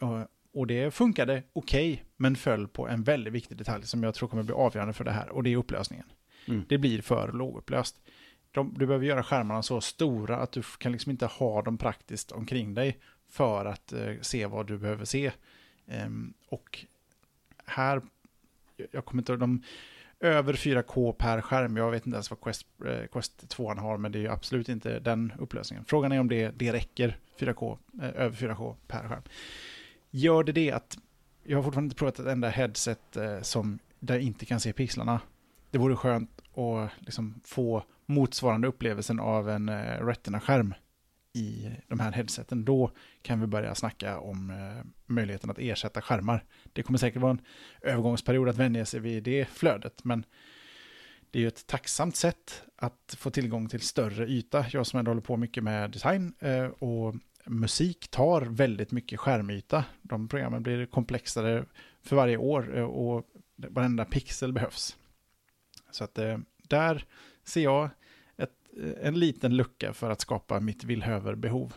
[0.00, 4.14] Och, och det funkade okej, okay, men föll på en väldigt viktig detalj som jag
[4.14, 6.06] tror kommer bli avgörande för det här, och det är upplösningen.
[6.48, 6.64] Mm.
[6.68, 7.96] Det blir för lågupplöst.
[8.50, 12.32] De, du behöver göra skärmarna så stora att du kan liksom inte ha dem praktiskt
[12.32, 12.98] omkring dig
[13.32, 15.32] för att eh, se vad du behöver se.
[15.86, 16.86] Um, och
[17.64, 18.02] här,
[18.90, 19.62] jag kommer inte ihåg, de
[20.20, 24.12] över 4K per skärm, jag vet inte ens vad Quest, eh, Quest 2 har, men
[24.12, 25.84] det är absolut inte den upplösningen.
[25.84, 29.22] Frågan är om det, det räcker, 4K, eh, över 4K per skärm.
[30.10, 30.98] Gör det det att,
[31.44, 34.72] jag har fortfarande inte provat ett enda headset eh, som, där jag inte kan se
[34.72, 35.20] pixlarna
[35.72, 40.74] det vore skönt att liksom få motsvarande upplevelsen av en eh, Retina-skärm
[41.32, 42.64] i de här headseten.
[42.64, 42.90] Då
[43.22, 46.44] kan vi börja snacka om eh, möjligheten att ersätta skärmar.
[46.72, 47.42] Det kommer säkert vara en
[47.80, 50.24] övergångsperiod att vänja sig vid det flödet, men
[51.30, 54.66] det är ju ett tacksamt sätt att få tillgång till större yta.
[54.70, 57.14] Jag som ändå håller på mycket med design eh, och
[57.44, 59.84] musik tar väldigt mycket skärmyta.
[60.02, 61.64] De programmen blir komplexare
[62.02, 64.96] för varje år eh, och varenda pixel behövs.
[65.90, 66.18] Så att
[66.68, 67.04] där
[67.44, 67.90] ser jag
[69.02, 71.74] en liten lucka för att skapa mitt villhöverbehov.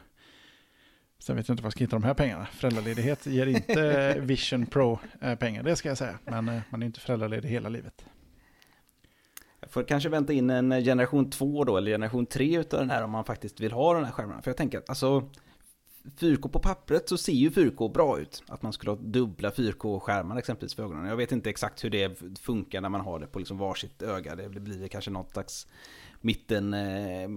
[1.19, 2.45] Sen vet jag inte var jag ska hitta de här pengarna.
[2.45, 6.19] Föräldraledighet ger inte Vision Pro-pengar, det ska jag säga.
[6.25, 8.05] Men eh, man är inte föräldraledig hela livet.
[9.59, 13.03] Jag får kanske vänta in en generation 2 då, eller generation 3 utav den här
[13.03, 14.41] om man faktiskt vill ha den här skärmen.
[14.41, 15.29] För jag tänker att alltså
[16.19, 18.43] 4K på pappret så ser ju 4K bra ut.
[18.47, 21.05] Att man skulle ha dubbla 4K-skärmar exempelvis för ögonen.
[21.05, 24.35] Jag vet inte exakt hur det funkar när man har det på liksom varsitt öga.
[24.35, 25.67] Det blir kanske något slags
[26.21, 27.29] mitten, eh,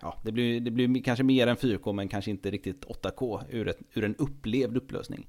[0.00, 3.68] ja det blir, det blir kanske mer än 4K men kanske inte riktigt 8K ur,
[3.68, 5.26] ett, ur en upplevd upplösning.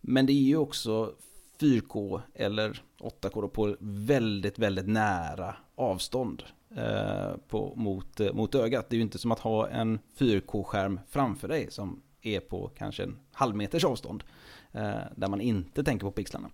[0.00, 1.14] Men det är ju också
[1.60, 6.42] 4K eller 8K på väldigt, väldigt nära avstånd
[6.76, 8.90] eh, på, mot, eh, mot ögat.
[8.90, 13.02] Det är ju inte som att ha en 4K-skärm framför dig som är på kanske
[13.02, 14.24] en halv meters avstånd.
[14.72, 16.50] Eh, där man inte tänker på pixlarna.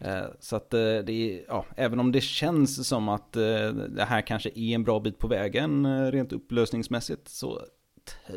[0.00, 4.20] Eh, så att eh, det är, ja, även om det känns som att det här
[4.20, 7.60] kanske är en bra bit på vägen rent upplösningsmässigt så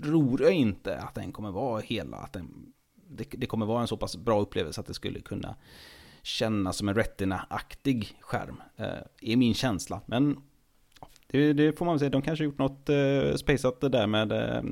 [0.03, 2.73] tror jag inte att den kommer vara hela, att den,
[3.09, 5.55] det, det kommer vara en så pass bra upplevelse att det skulle kunna
[6.23, 8.61] kännas som en Retina-aktig skärm.
[9.21, 10.41] är min känsla, men
[11.27, 14.63] det, det, får man väl säga, de kanske gjort något eh, spaceat där med Eh,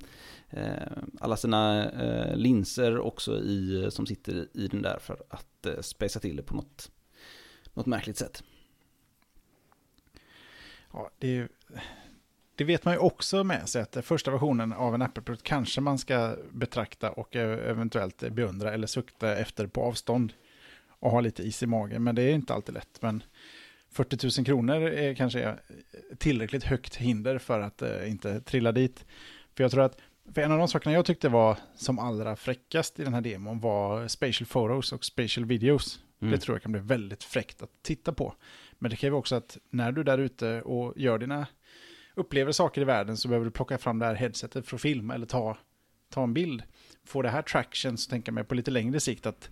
[0.55, 5.81] Eh, alla sina eh, linser också i, som sitter i den där för att eh,
[5.81, 6.91] spacea till det på något,
[7.73, 8.43] något märkligt sätt.
[10.93, 11.47] Ja, det,
[12.55, 15.97] det vet man ju också med sig att första versionen av en Apple-produkt kanske man
[15.97, 20.33] ska betrakta och e-, eventuellt beundra eller sukta efter på avstånd
[20.87, 22.03] och ha lite is i magen.
[22.03, 23.01] Men det är inte alltid lätt.
[23.01, 23.23] Men
[23.89, 25.55] 40 000 kronor är kanske
[26.17, 29.05] tillräckligt högt hinder för att eh, inte trilla dit.
[29.55, 29.97] För jag tror att
[30.33, 33.59] för en av de sakerna jag tyckte var som allra fräckast i den här demon
[33.59, 35.99] var spatial photos och spatial videos.
[36.21, 36.31] Mm.
[36.31, 38.35] Det tror jag kan bli väldigt fräckt att titta på.
[38.79, 41.47] Men det kräver också att när du är där ute och gör dina
[42.15, 45.13] upplever saker i världen så behöver du plocka fram det här headsetet för att filma
[45.13, 45.57] eller ta
[46.09, 46.63] ta en bild.
[47.05, 49.49] Får det här traction så tänker jag mig på lite längre sikt att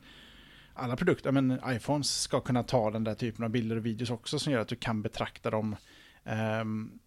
[0.73, 4.39] alla produkter, men iPhones ska kunna ta den där typen av bilder och videos också
[4.39, 5.75] som gör att du kan betrakta dem.
[6.61, 6.99] Um,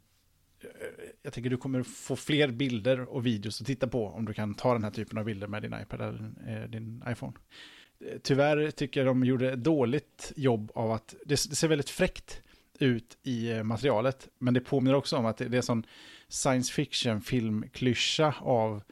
[0.66, 4.32] Eh, jag tänker du kommer få fler bilder och videos att titta på om du
[4.32, 7.32] kan ta den här typen av bilder med din iPad eller eh, din iPhone.
[8.00, 12.42] Eh, tyvärr tycker jag de gjorde ett dåligt jobb av att det, ser väldigt fräckt
[12.78, 15.86] ut i materialet, men det påminner också om att det, det är sån
[16.28, 18.82] science fiction filmklyscha av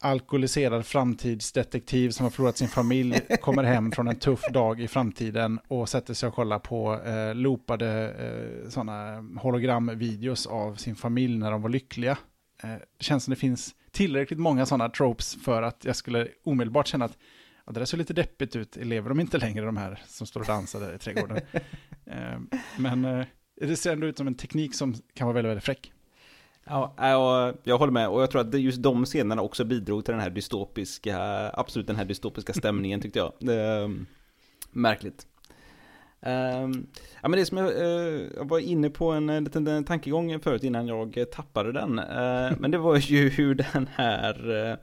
[0.00, 5.60] alkoholiserad framtidsdetektiv som har förlorat sin familj, kommer hem från en tuff dag i framtiden
[5.68, 11.50] och sätter sig och kollar på eh, loopade eh, sådana hologramvideos av sin familj när
[11.50, 12.18] de var lyckliga.
[12.62, 17.04] Eh, känns som det finns tillräckligt många sådana tropes för att jag skulle omedelbart känna
[17.04, 17.18] att
[17.66, 20.40] ja, det där ser lite deppigt ut, lever de inte längre de här som står
[20.40, 21.38] och dansar där i trädgården?
[22.06, 22.40] eh,
[22.76, 23.26] men eh,
[23.60, 25.92] det ser ändå ut som en teknik som kan vara väldigt, väldigt fräck.
[26.68, 30.12] Ja, äh, jag, håller med och jag tror att just de scenerna också bidrog till
[30.12, 31.18] den här dystopiska,
[31.54, 33.32] absolut den här dystopiska stämningen tyckte jag.
[33.38, 34.06] Det, ehm,
[34.70, 35.26] märkligt.
[36.20, 36.86] Ehm,
[37.22, 40.40] ja, men det som jag, eh, jag var inne på en, eh, liten eh, tankegång
[40.40, 41.94] förut innan jag tappade den.
[42.60, 44.78] Men det var ju hur den här,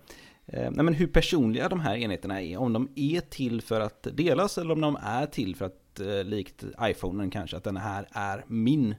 [0.45, 2.57] nej, men hur personliga de här enheterna är.
[2.57, 6.63] Om de är till för att delas eller om de är till för att, likt
[6.81, 8.95] iPhonen kanske, att den här är min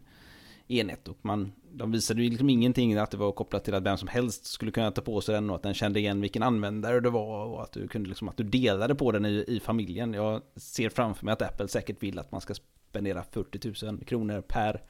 [0.69, 1.09] enhet.
[1.09, 4.09] Och man, de visade ju liksom ingenting att det var kopplat till att vem som
[4.09, 7.11] helst skulle kunna ta på sig den och att den kände igen vilken användare det
[7.11, 10.15] var och att du kunde liksom, att du delade på den i, i familjen.
[10.15, 12.55] Jag ser framför mig att Apple säkert vill att man ska
[12.91, 14.83] spendera 40 000 kronor per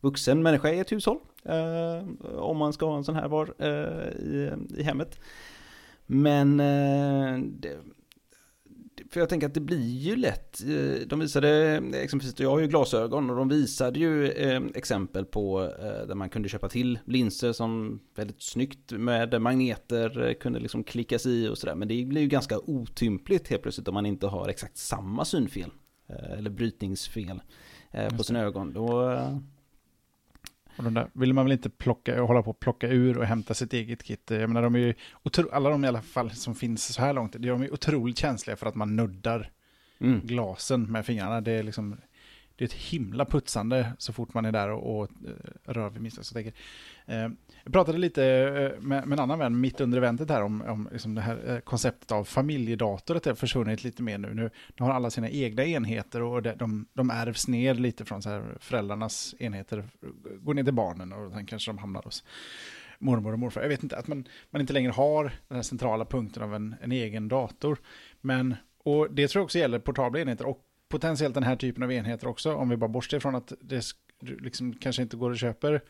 [0.00, 1.18] vuxen människa i ett hushåll.
[1.44, 2.04] Eh,
[2.38, 5.20] om man ska ha en sån här var eh, i, i hemmet.
[6.06, 7.78] Men eh, det,
[9.10, 12.66] för jag tänker att det blir ju lätt, eh, de visade, exempelvis, jag har ju
[12.66, 17.52] glasögon och de visade ju eh, exempel på eh, där man kunde köpa till linser
[17.52, 21.74] som väldigt snyggt med magneter kunde liksom klickas i och sådär.
[21.74, 25.70] Men det blir ju ganska otympligt helt plötsligt om man inte har exakt samma synfel
[26.38, 27.40] eller brytningsfel
[28.16, 28.72] på sina ögon.
[28.72, 29.18] Då,
[30.78, 33.54] och de där vill man väl inte plocka, hålla på att plocka ur och hämta
[33.54, 34.30] sitt eget kit.
[34.30, 34.94] Jag menar, de är ju,
[35.52, 38.66] alla de i alla fall som finns så här långt, de är otroligt känsliga för
[38.66, 39.50] att man nuddar
[40.00, 40.20] mm.
[40.20, 41.40] glasen med fingrarna.
[41.40, 41.96] Det är liksom,
[42.58, 46.02] det är ett himla putsande så fort man är där och, och eh, rör vid
[46.02, 46.24] misstag.
[46.24, 46.60] Så jag, tänker,
[47.06, 47.30] eh,
[47.64, 50.88] jag pratade lite eh, med, med, en annan vän mitt under eventet här om, om
[50.92, 53.14] liksom det här eh, konceptet av familjedator.
[53.14, 54.34] Det har försvunnit lite mer nu.
[54.34, 54.50] nu.
[54.76, 58.30] Nu har alla sina egna enheter och det, de, de ärvs ner lite från så
[58.30, 59.84] här föräldrarnas enheter.
[60.40, 62.24] Går ner till barnen och sen kanske de hamnar hos
[62.98, 63.60] mormor och morfar.
[63.60, 66.74] Jag vet inte, att man, man inte längre har den här centrala punkten av en,
[66.80, 67.78] en egen dator.
[68.20, 71.92] Men, och det tror jag också gäller portabla enheter och potentiellt den här typen av
[71.92, 73.84] enheter också, om vi bara bortser från att det
[74.20, 75.80] liksom kanske inte går att köpa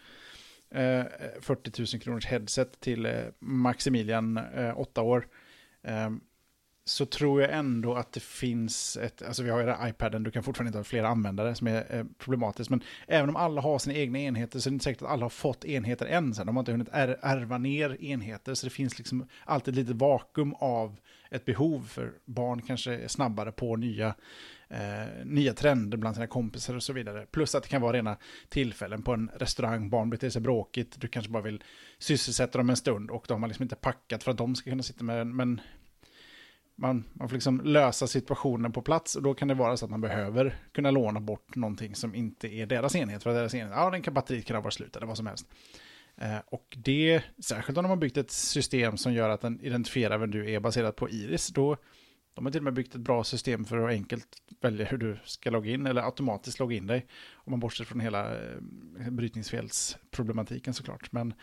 [1.41, 5.27] 40 000 kronors headset till eh, Maximilian, eh, 8 år,
[5.83, 6.21] ehm,
[6.85, 10.31] så tror jag ändå att det finns ett, alltså vi har ju den iPaden, du
[10.31, 13.79] kan fortfarande inte ha flera användare som är eh, problematiskt, men även om alla har
[13.79, 16.47] sina egna enheter så är det inte säkert att alla har fått enheter än sen,
[16.47, 20.55] de har inte hunnit ärva ner enheter, så det finns liksom alltid ett litet vakuum
[20.55, 24.15] av ett behov för barn kanske är snabbare på nya
[24.69, 27.27] eh, nya trender bland sina kompisar och så vidare.
[27.27, 28.17] Plus att det kan vara rena
[28.49, 31.63] tillfällen på en restaurang, barn beter sig bråkigt, du kanske bara vill
[31.99, 34.71] sysselsätta dem en stund och då har man liksom inte packat för att de ska
[34.71, 35.61] kunna sitta med men
[36.79, 39.91] man, man får liksom lösa situationen på plats och då kan det vara så att
[39.91, 43.23] man behöver kunna låna bort någonting som inte är deras enhet.
[43.23, 45.47] För deras enhet, ja den kan batteriet kan vara slut eller vad som helst.
[46.17, 50.19] Eh, och det, särskilt om de har byggt ett system som gör att den identifierar
[50.19, 51.77] vem du är baserat på iris, då
[52.39, 54.27] de har till och med byggt ett bra system för att enkelt
[54.61, 57.07] välja hur du ska logga in eller automatiskt logga in dig.
[57.33, 61.13] Om man bortser från hela eh, brytningsfelsproblematiken såklart.
[61.13, 61.35] Men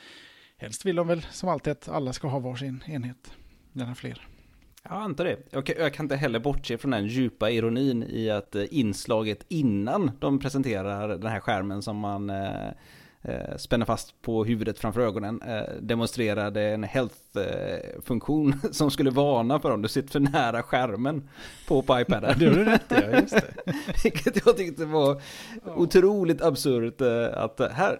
[0.57, 3.33] helst vill de väl som alltid att alla ska ha varsin enhet,
[3.73, 4.27] gärna fler.
[4.83, 5.37] Jag antar det.
[5.49, 9.45] Jag kan, jag kan inte heller bortse från den djupa ironin i att eh, inslaget
[9.47, 12.71] innan de presenterar den här skärmen som man eh,
[13.27, 19.71] eh, spänner fast på huvudet framför ögonen, eh, demonstrerade en health-funktion som skulle varna för
[19.71, 21.29] om du sitter för nära skärmen
[21.67, 22.39] på, på iPaden.
[22.39, 23.73] det du rätt ja, just det.
[24.03, 25.21] Vilket jag tyckte var
[25.65, 25.75] ja.
[25.75, 27.99] otroligt absurt eh, att här,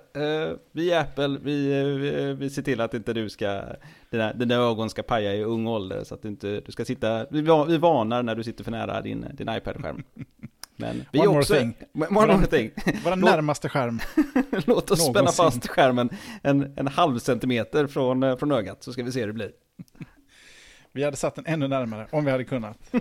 [0.72, 3.62] vi är Apple, vi, vi, vi ser till att inte du ska,
[4.10, 7.26] dina, dina ögon ska paja i ung ålder så att du inte, du ska sitta,
[7.30, 10.04] vi, vi varnar när du sitter för nära din, din iPad-skärm.
[10.76, 11.76] Men vi one också, more thing.
[12.18, 12.72] One more thing.
[13.04, 14.00] Vår närmaste skärm.
[14.66, 16.10] Låt oss spänna fast skärmen
[16.44, 19.52] en, en halv centimeter från, eh, från ögat så ska vi se hur det blir.
[20.92, 22.78] Vi hade satt den ännu närmare om vi hade kunnat.
[22.92, 23.00] ja,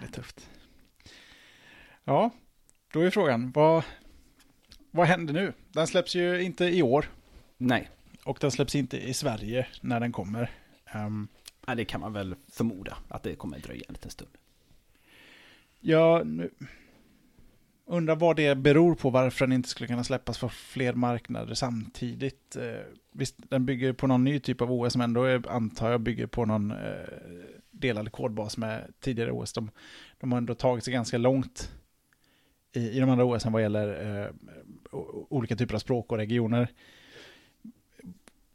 [0.00, 0.48] det är tufft.
[2.04, 2.30] Ja,
[2.92, 3.84] då är frågan, vad,
[4.90, 5.52] vad händer nu?
[5.72, 7.10] Den släpps ju inte i år.
[7.56, 7.90] Nej.
[8.24, 10.50] och den släpps inte i Sverige när den kommer.
[10.94, 11.28] Um,
[11.66, 14.30] ja, det kan man väl förmoda att det kommer dröja en liten stund.
[15.80, 16.26] Jag
[17.86, 22.56] undrar vad det beror på varför den inte skulle kunna släppas för fler marknader samtidigt.
[22.56, 22.80] Eh,
[23.12, 26.26] visst, den bygger på någon ny typ av OS, men ändå är, antar jag bygger
[26.26, 26.76] på någon eh,
[27.70, 29.52] delad kodbas med tidigare OS.
[29.52, 29.70] De,
[30.20, 31.72] de har ändå tagit sig ganska långt
[32.72, 34.30] i, i de andra OS vad gäller eh,
[35.28, 36.68] olika typer av språk och regioner.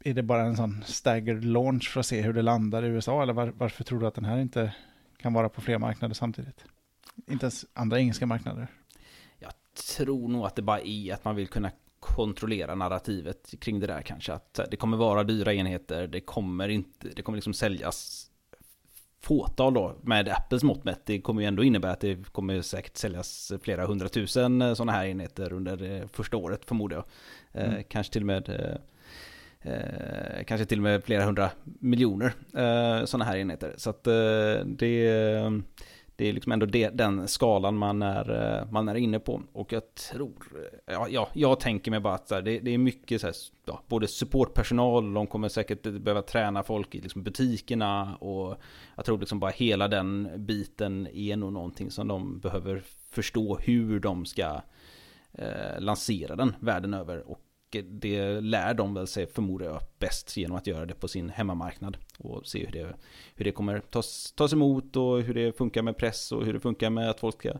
[0.04, 3.22] Är det bara en sån staggered launch för att se hur det landar i USA,
[3.22, 4.74] eller var, varför tror du att den här inte
[5.16, 6.64] kan vara på fler marknader samtidigt?
[7.30, 8.68] Inte ens andra engelska marknader
[9.76, 14.02] tror nog att det bara är att man vill kunna kontrollera narrativet kring det där
[14.02, 14.32] kanske.
[14.32, 18.30] Att det kommer vara dyra enheter, det kommer inte, det kommer liksom säljas
[19.20, 21.06] fåtal då med Apples mått mätt.
[21.06, 25.52] Det kommer ju ändå innebära att det kommer säkert säljas flera hundratusen sådana här enheter
[25.52, 27.04] under det första året förmodar jag.
[27.62, 27.84] Eh, mm.
[27.88, 33.24] kanske till och med eh, eh, kanske till och med flera hundra miljoner eh, sådana
[33.24, 33.74] här enheter.
[33.76, 35.62] Så att eh, det
[36.16, 39.42] det är liksom ändå det, den skalan man är, eh, man är inne på.
[39.52, 43.20] Och jag tror, eh, ja, ja jag tänker mig bara att det, det, är mycket
[43.20, 48.56] så här, ja, både supportpersonal, de kommer säkert behöva träna folk i liksom butikerna och
[48.96, 54.00] jag tror liksom bara hela den biten är nog någonting som de behöver förstå hur
[54.00, 54.60] de ska
[55.32, 57.30] eh, lansera den världen över.
[57.30, 57.40] Och
[57.82, 61.96] det lär de väl sig förmodar jag bäst genom att göra det på sin hemmamarknad.
[62.18, 62.94] Och se hur det,
[63.34, 66.60] hur det kommer tas, tas emot och hur det funkar med press och hur det
[66.60, 67.52] funkar med att folk ska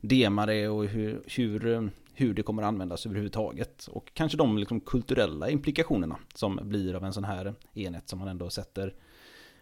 [0.00, 3.86] dema det och hur, hur, hur det kommer användas överhuvudtaget.
[3.86, 8.28] Och kanske de liksom kulturella implikationerna som blir av en sån här enhet som man
[8.28, 8.94] ändå sätter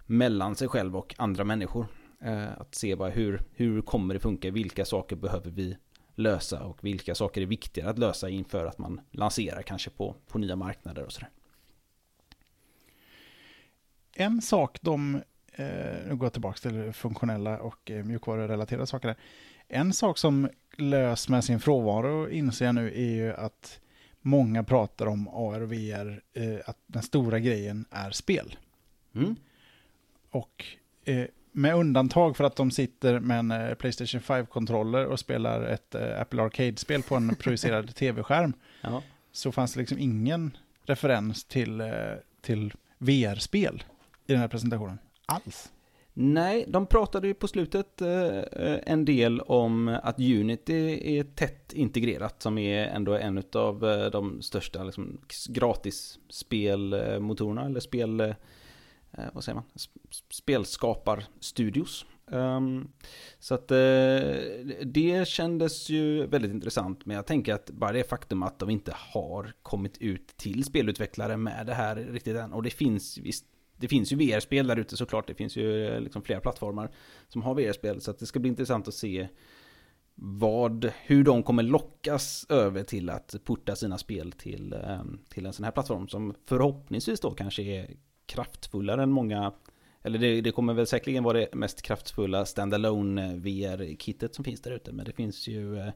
[0.07, 1.87] mellan sig själv och andra människor.
[2.21, 5.77] Eh, att se bara hur, hur kommer det funka, vilka saker behöver vi
[6.19, 10.39] lösa och vilka saker är viktigare att lösa inför att man lanserar kanske på, på
[10.39, 11.31] nya marknader och sådär.
[14.15, 15.15] En sak de,
[15.53, 15.65] eh,
[16.09, 19.09] nu går jag tillbaka till funktionella och eh, mjukvarurelaterade saker.
[19.09, 19.17] Där.
[19.69, 23.81] En sak som lös med sin frånvaro inser jag nu är ju att
[24.21, 28.57] många pratar om AR och VR, eh, att den stora grejen är spel.
[29.15, 29.37] Mm.
[30.31, 30.65] Och
[31.53, 36.21] med undantag för att de sitter med en eh, Playstation 5-kontroller och spelar ett eh,
[36.21, 38.53] Apple Arcade-spel på en projicerad tv-skärm.
[38.81, 39.03] Ja.
[39.33, 41.89] Så fanns det liksom ingen referens till, eh,
[42.41, 43.83] till VR-spel
[44.27, 44.99] i den här presentationen.
[45.27, 45.73] Alls.
[46.21, 48.03] Nej, de pratade ju på slutet
[48.83, 53.81] en del om att Unity är tätt integrerat som är ändå en av
[54.13, 58.35] de största liksom, gratis spelmotorerna eller spel
[59.13, 59.65] eh, vad säger man,
[60.31, 62.07] spelskaparstudios.
[62.31, 62.93] Um,
[63.39, 63.77] så att eh,
[64.85, 68.93] det kändes ju väldigt intressant, men jag tänker att bara det faktum att de inte
[68.97, 73.45] har kommit ut till spelutvecklare med det här riktigt än, och det finns visst
[73.81, 76.91] det finns ju VR-spel där ute såklart, det finns ju eh, liksom flera plattformar
[77.29, 79.29] som har VR-spel, så att det ska bli intressant att se
[80.15, 85.53] vad, hur de kommer lockas över till att porta sina spel till, ehm, till en
[85.53, 87.97] sån här plattform som förhoppningsvis då kanske är
[88.29, 89.53] kraftfullare än många
[90.03, 94.61] eller det, det, kommer väl säkerligen vara det mest kraftfulla standalone eh, VR-kittet som finns
[94.61, 94.93] där ute.
[94.93, 95.87] Men det finns ju eh,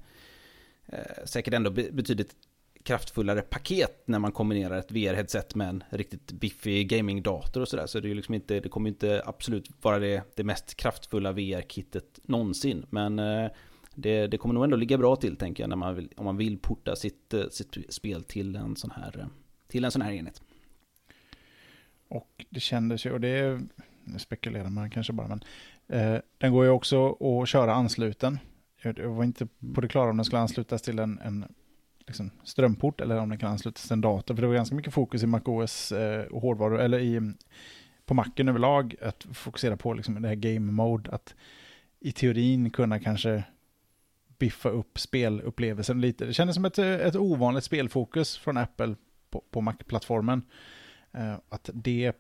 [0.87, 2.37] eh säkert ändå betydligt
[2.83, 7.87] kraftfullare paket när man kombinerar ett VR-headset med en riktigt biffig gaming-dator och sådär.
[7.87, 12.21] Så det, är liksom inte, det kommer inte absolut vara det, det mest kraftfulla VR-kittet
[12.23, 12.87] någonsin.
[12.91, 13.51] Men eh,
[13.95, 16.37] det, det, kommer nog ändå ligga bra till tänker jag när man vill, om man
[16.37, 19.29] vill porta sitt, eh, sitt spel till en sån här,
[19.69, 20.43] till en sån här enhet.
[22.13, 23.61] Och det kändes ju, och det
[24.05, 25.43] nu spekulerar man kanske bara, men
[25.89, 28.39] eh, den går ju också att köra ansluten.
[28.83, 31.45] Jag, jag var inte på det klara om den skulle anslutas till en, en
[32.07, 34.35] liksom strömport eller om den kan anslutas till en dator.
[34.35, 37.35] För det var ganska mycket fokus i MacOS eh, och hårdvaror, eller i,
[38.05, 41.35] på Macen överlag, att fokusera på liksom det här game mode, att
[42.01, 43.45] i teorin kunna kanske
[44.39, 46.25] biffa upp spelupplevelsen lite.
[46.25, 48.95] Det kändes som ett, ett ovanligt spelfokus från Apple
[49.31, 50.43] på, på Mac-plattformen.
[51.13, 52.13] Eh, att det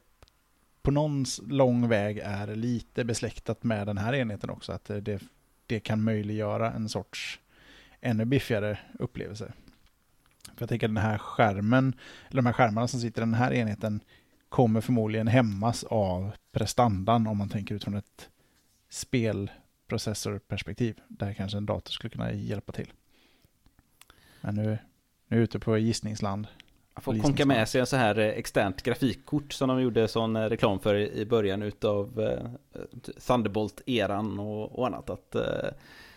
[0.82, 4.72] på någon lång väg är lite besläktat med den här enheten också.
[4.72, 5.20] Att det,
[5.66, 7.40] det kan möjliggöra en sorts
[8.00, 9.52] ännu biffigare upplevelse.
[10.44, 11.94] För jag tänker att den här skärmen,
[12.28, 14.00] eller de här skärmarna som sitter i den här enheten
[14.48, 18.28] kommer förmodligen hämmas av prestandan om man tänker utifrån ett
[18.88, 21.00] spelprocessorperspektiv.
[21.08, 22.92] Där kanske en dator skulle kunna hjälpa till.
[24.40, 24.78] Men nu, nu
[25.28, 26.46] är jag ute på gissningsland.
[26.94, 30.36] Man får konka med sig en så här eh, externt grafikkort som de gjorde sån
[30.36, 32.82] eh, reklam för i början utav eh,
[33.26, 35.10] Thunderbolt-eran och, annat.
[35.10, 35.36] Att,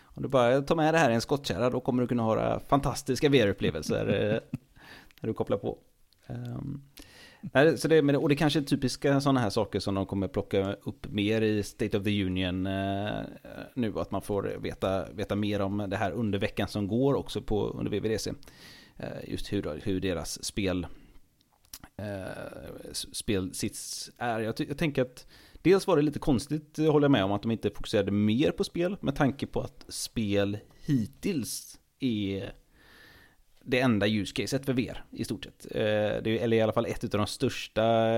[0.04, 2.60] om du bara tar med det här i en skottkärra då kommer du kunna ha
[2.60, 4.04] fantastiska VR-upplevelser
[5.20, 5.78] när du kopplar på.
[7.40, 10.72] Nej, så det, och det kanske är typiska sådana här saker som de kommer plocka
[10.72, 12.62] upp mer i State of the Union
[13.74, 13.92] nu.
[13.96, 17.68] Att man får veta, veta mer om det här under veckan som går också på,
[17.68, 18.32] under VVDC.
[18.98, 20.86] Eh, just hur, hur deras spel
[21.96, 24.40] eh, spelsits är.
[24.40, 25.26] Jag, jag tänker att
[25.62, 28.50] dels var det lite konstigt, eh, håller jag med om, att de inte fokuserade mer
[28.50, 32.52] på spel med tanke på att spel hittills är
[33.68, 35.66] det enda ljuscaset för VR i stort sett.
[35.70, 38.08] Eh, det är, eller i alla fall ett av de största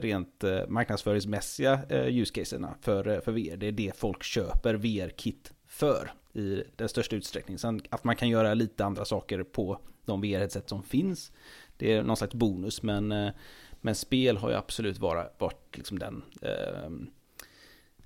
[0.00, 3.56] rent marknadsföringsmässiga ljuscaserna för, för VR.
[3.56, 7.58] Det är det folk köper VR-kit för i den största utsträckningen.
[7.58, 11.32] Sen att man kan göra lite andra saker på de VR-headset som finns.
[11.76, 13.32] Det är någon slags bonus men, eh,
[13.80, 16.84] men spel har ju absolut vara, varit liksom den eh,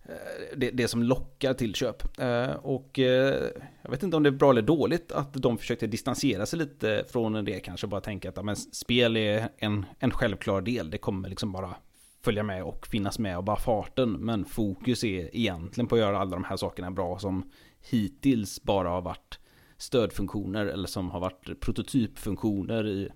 [0.03, 0.15] eh,
[0.57, 2.19] det, det som lockar till köp.
[2.21, 3.51] Eh, Och eh,
[3.83, 7.05] jag vet inte om det är bra eller dåligt att de försökte distansera sig lite
[7.09, 7.61] från det.
[7.61, 10.91] Kanske bara tänka att ja, men spel är en, en självklar del.
[10.91, 11.77] Det kommer liksom bara
[12.25, 14.13] följa med och finnas med och bara farten.
[14.13, 17.51] Men fokus är egentligen på att göra alla de här sakerna bra som
[17.91, 19.39] hittills bara har varit
[19.77, 23.09] stödfunktioner eller som har varit prototypfunktioner i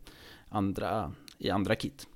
[0.49, 2.07] andra, i andra kit.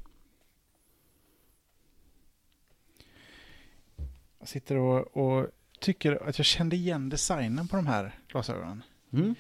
[4.39, 5.51] Jag sitter och, och
[5.81, 8.83] tycker att jag kände igen designen på de här glasögonen.
[9.13, 9.35] Mm.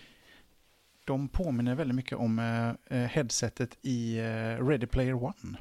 [1.04, 5.58] De påminner väldigt mycket om eh, eh, headsetet i eh, Ready Player One.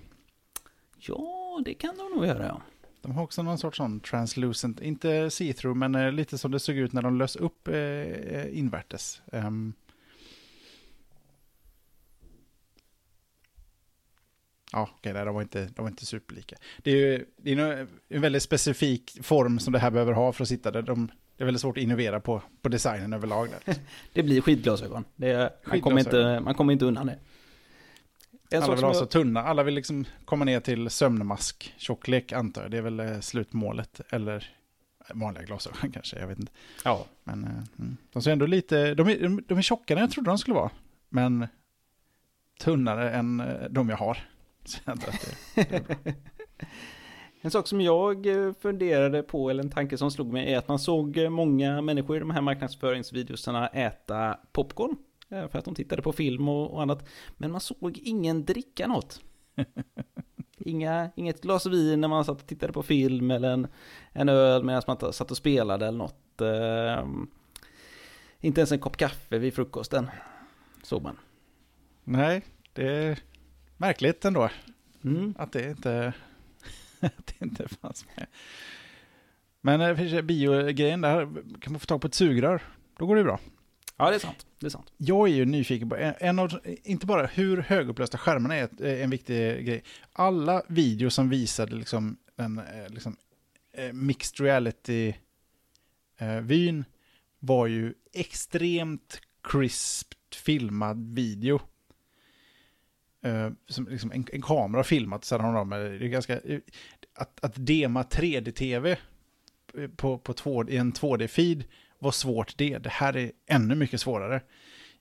[0.98, 2.62] Ja, det kan de nog göra ja.
[3.04, 6.76] De har också någon sorts sån translucent, inte see-through, men eh, lite som det såg
[6.76, 9.22] ut när de lös upp eh, eh, invärtes.
[9.32, 9.74] Ehm.
[14.72, 16.56] Ja, okej, okay, de, var inte, de var inte superlika.
[16.84, 20.44] Det är ju det är en väldigt specifik form som det här behöver ha för
[20.44, 20.82] att sitta där.
[20.82, 23.50] De, det är väldigt svårt att innovera på, på designen överlag.
[23.66, 23.76] Där.
[24.14, 25.06] Det blir skidglasögon.
[25.16, 27.20] Det, man, kommer inte, man kommer inte undan det.
[28.54, 30.90] En Alla sak vill som ha så jag, tunna, alla vill liksom komma ner till
[30.90, 32.72] sömnmask, tjocklek antar jag.
[32.72, 34.02] Det är väl eh, slutmålet.
[34.10, 34.56] Eller
[35.14, 36.52] vanliga glasögon kanske, jag vet inte.
[36.84, 37.50] ja, Men eh,
[37.80, 37.98] mm.
[38.14, 40.56] de ser ändå lite, de är, de, de är tjockare än jag trodde de skulle
[40.56, 40.70] vara.
[41.10, 41.48] Men
[42.60, 44.18] tunnare än eh, de jag har.
[44.66, 46.16] Så jag att det,
[47.42, 50.68] En sak som jag eh, funderade på, eller en tanke som slog mig, är att
[50.68, 54.96] man såg eh, många människor i de här marknadsföringsvideosarna äta popcorn.
[55.30, 57.10] För att de tittade på film och, och annat.
[57.38, 59.22] Men man såg ingen dricka något.
[60.66, 63.68] Inga, inget glas vin när man satt och tittade på film eller en,
[64.12, 66.42] en öl medan man satt och spelade eller något.
[66.42, 67.08] Eh,
[68.40, 70.10] inte ens en kopp kaffe vid frukosten.
[70.84, 71.18] Såg man.
[72.04, 72.42] nej,
[72.74, 73.20] det är
[73.78, 74.50] märkligt ändå
[75.04, 75.34] Mm.
[75.38, 76.14] att det inte,
[77.00, 78.28] att det inte fanns med.
[79.62, 81.26] Men eh, biogrejen där,
[81.60, 82.62] kan man få tag på ett sugrör,
[82.98, 83.40] då går det bra.
[83.98, 84.46] Ja, det är sant.
[84.60, 84.94] Det är sant.
[84.98, 89.04] Jag är ju nyfiken på, en, en av, inte bara hur högupplösta skärmarna är eh,
[89.04, 89.84] en viktig grej.
[90.14, 93.18] Alla videos som visade liksom den eh, liksom,
[93.74, 96.86] eh, mixed reality-vyn
[97.40, 99.22] var ju extremt
[99.52, 101.62] crispt filmad video.
[103.68, 106.40] Som liksom en, en kamera filmat, så har de det är ganska...
[107.16, 108.98] Att, att dema 3D-tv
[109.96, 111.64] på, på två, i en 2D-feed
[112.04, 112.78] var svårt det.
[112.78, 114.42] Det här är ännu mycket svårare.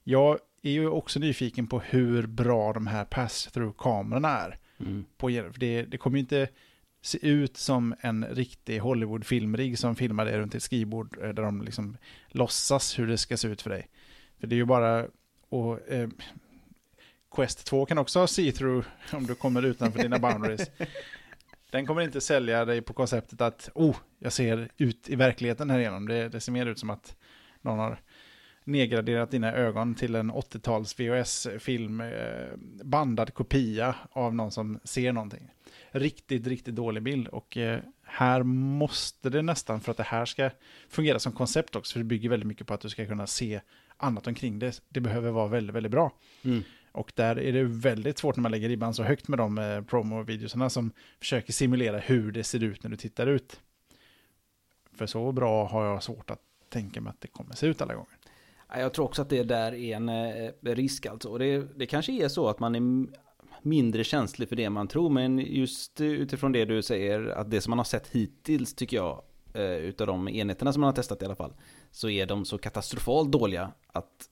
[0.05, 4.59] Jag är ju också nyfiken på hur bra de här pass-through-kamerorna är.
[4.81, 5.05] Mm.
[5.17, 6.49] På, det, det kommer ju inte
[7.03, 11.63] se ut som en riktig Hollywood-filmrigg som filmar det runt ett skrivbord eh, där de
[11.63, 11.97] liksom
[12.29, 13.89] låtsas hur det ska se ut för dig.
[14.41, 15.07] För det är ju bara...
[15.49, 16.09] Och, eh,
[17.35, 20.71] Quest 2 kan också ha see-through om du kommer utanför dina boundaries.
[21.73, 25.79] Den kommer inte sälja dig på konceptet att oh, jag ser ut i verkligheten här
[25.79, 26.09] igenom.
[26.09, 27.17] Det, det ser mer ut som att
[27.61, 28.01] någon har
[28.65, 35.51] nedgraderat dina ögon till en 80-tals VHS-film, eh, bandad kopia av någon som ser någonting.
[35.91, 40.51] Riktigt, riktigt dålig bild och eh, här måste det nästan för att det här ska
[40.89, 43.61] fungera som koncept också, för det bygger väldigt mycket på att du ska kunna se
[43.97, 44.83] annat omkring det.
[44.89, 46.13] Det behöver vara väldigt, väldigt bra.
[46.43, 46.63] Mm.
[46.93, 49.81] Och där är det väldigt svårt när man lägger ribban så högt med de eh,
[49.81, 53.61] promo-videosarna som försöker simulera hur det ser ut när du tittar ut.
[54.93, 57.95] För så bra har jag svårt att tänka mig att det kommer se ut alla
[57.95, 58.19] gånger.
[58.77, 61.29] Jag tror också att det där är en eh, risk alltså.
[61.29, 63.07] Och det, det kanske är så att man är
[63.63, 65.11] mindre känslig för det man tror.
[65.11, 69.23] Men just utifrån det du säger, att det som man har sett hittills tycker jag,
[69.55, 71.53] eh, utav de enheterna som man har testat i alla fall,
[71.91, 74.29] så är de så katastrofalt dåliga att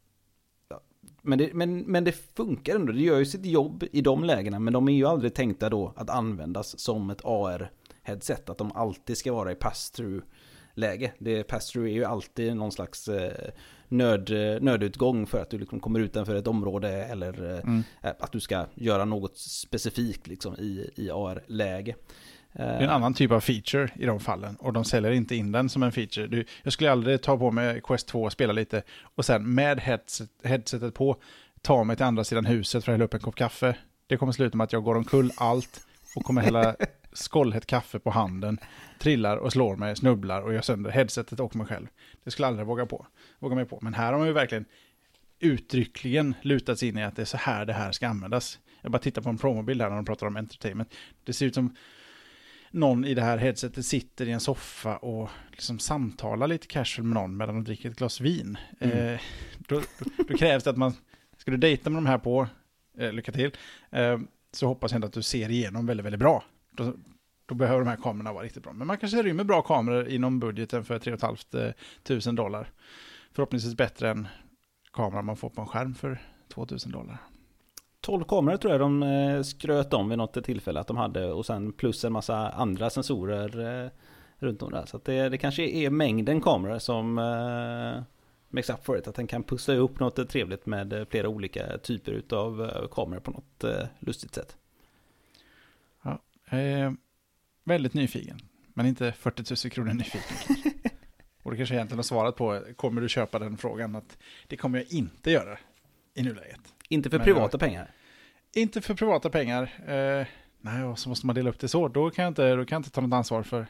[1.22, 4.58] men det, men, men det funkar ändå, det gör ju sitt jobb i de lägena,
[4.58, 9.16] men de är ju aldrig tänkta då att användas som ett AR-headset, att de alltid
[9.18, 10.22] ska vara i pass-through
[10.80, 11.12] AR-läge.
[11.18, 13.50] Det Pastor är ju alltid någon slags eh,
[13.88, 14.30] nöd,
[14.62, 17.82] nödutgång för att du liksom kommer utanför ett område eller eh, mm.
[18.00, 21.94] att du ska göra något specifikt liksom i, i AR-läge.
[22.52, 25.52] Det är en annan typ av feature i de fallen och de säljer inte in
[25.52, 26.26] den som en feature.
[26.26, 29.80] Du, jag skulle aldrig ta på mig Quest 2 och spela lite och sen med
[29.80, 31.16] headset, headsetet på
[31.62, 33.76] ta mig till andra sidan huset för att hälla upp en kopp kaffe.
[34.06, 35.86] Det kommer sluta med att jag går omkull allt
[36.16, 36.76] och kommer hälla
[37.12, 38.58] skållhett kaffe på handen,
[38.98, 41.86] trillar och slår mig, snubblar och gör sönder headsetet och mig själv.
[42.24, 43.06] Det skulle jag aldrig våga, på,
[43.38, 43.78] våga mig på.
[43.82, 44.64] Men här har man ju verkligen
[45.38, 48.58] uttryckligen lutat sig in i att det är så här det här ska användas.
[48.82, 50.94] Jag bara tittar på en promobild här när de pratar om entertainment.
[51.24, 51.76] Det ser ut som
[52.70, 57.14] någon i det här headsetet sitter i en soffa och liksom samtalar lite casual med
[57.14, 58.58] någon medan de dricker ett glas vin.
[58.80, 58.98] Mm.
[58.98, 59.20] Eh,
[59.58, 60.94] då, då, då, krävs det att man,
[61.36, 62.48] ska du dejta med de här på,
[62.98, 63.50] eh, lycka till,
[63.90, 64.18] eh,
[64.52, 66.44] så hoppas jag ändå att du ser igenom väldigt, väldigt bra.
[66.70, 66.94] Då,
[67.46, 68.72] då behöver de här kamerorna vara riktigt bra.
[68.72, 72.70] Men man kanske rymmer bra kameror inom budgeten för 3 500 eh, dollar.
[73.32, 74.28] Förhoppningsvis bättre än
[74.92, 77.18] kameran man får på en skärm för 2000 dollar.
[78.00, 81.46] 12 kameror tror jag de eh, skröt om vid något tillfälle att de hade och
[81.46, 83.90] sen plus en massa andra sensorer eh,
[84.38, 84.86] runt om där.
[84.86, 88.02] Så det, det kanske är mängden kameror som eh,
[88.48, 89.08] makes up for it.
[89.08, 93.64] Att den kan pussa upp något trevligt med flera olika typer av kameror på något
[93.98, 94.56] lustigt sätt.
[96.02, 96.96] Ja, är
[97.64, 98.38] väldigt nyfiken,
[98.74, 100.72] men inte 40 000 kronor nyfiken.
[101.42, 103.96] och det kanske egentligen har svarat på, kommer du köpa den frågan?
[103.96, 105.58] Att det kommer jag inte göra
[106.14, 106.74] i nuläget.
[106.92, 107.90] Inte för Men privata jag, pengar?
[108.54, 109.62] Inte för privata pengar.
[109.86, 110.26] Eh,
[110.60, 111.88] nej, så måste man dela upp det så.
[111.88, 113.66] Då kan jag inte, då kan jag inte ta något ansvar för,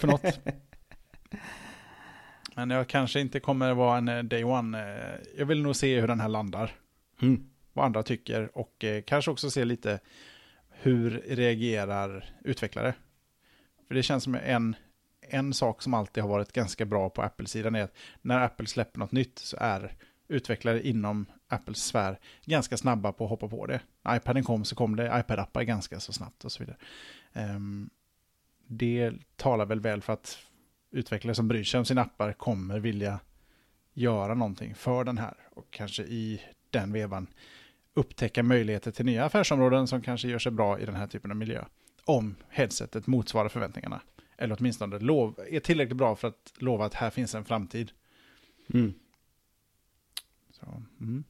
[0.00, 0.40] för något.
[2.54, 4.94] Men jag kanske inte kommer vara en eh, day one.
[4.94, 6.74] Eh, jag vill nog se hur den här landar.
[7.22, 7.50] Mm.
[7.72, 10.00] Vad andra tycker och eh, kanske också se lite
[10.70, 12.94] hur reagerar utvecklare.
[13.88, 14.76] För det känns som en,
[15.20, 18.98] en sak som alltid har varit ganska bra på Apple-sidan är att när Apple släpper
[18.98, 19.92] något nytt så är
[20.28, 23.80] utvecklare inom Apples sfär ganska snabba på att hoppa på det.
[24.16, 26.76] IPaden kom så kom det iPad-appar ganska så snabbt och så vidare.
[27.32, 27.90] Um,
[28.66, 30.38] det talar väl väl för att
[30.90, 33.20] utvecklare som bryr sig om sina appar kommer vilja
[33.94, 37.26] göra någonting för den här och kanske i den vevan
[37.94, 41.36] upptäcka möjligheter till nya affärsområden som kanske gör sig bra i den här typen av
[41.36, 41.64] miljö.
[42.04, 44.00] Om headsetet motsvarar förväntningarna.
[44.36, 47.92] Eller åtminstone lov, är tillräckligt bra för att lova att här finns en framtid.
[48.74, 48.94] Mm.
[50.50, 51.24] Så, mm.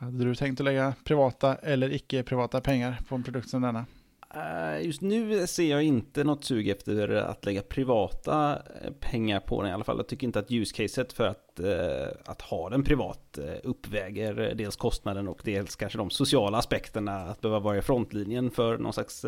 [0.00, 3.86] Hade du tänkt att lägga privata eller icke-privata pengar på en produkt som denna?
[4.34, 9.62] Eh, just nu ser jag inte något sug efter att lägga privata eh, pengar på
[9.62, 9.96] den i alla fall.
[9.96, 15.28] Jag tycker inte att ljuscaset för att, eh, att ha den privat uppväger dels kostnaden
[15.28, 17.16] och dels kanske de sociala aspekterna.
[17.16, 19.24] Att behöva vara i frontlinjen för någon slags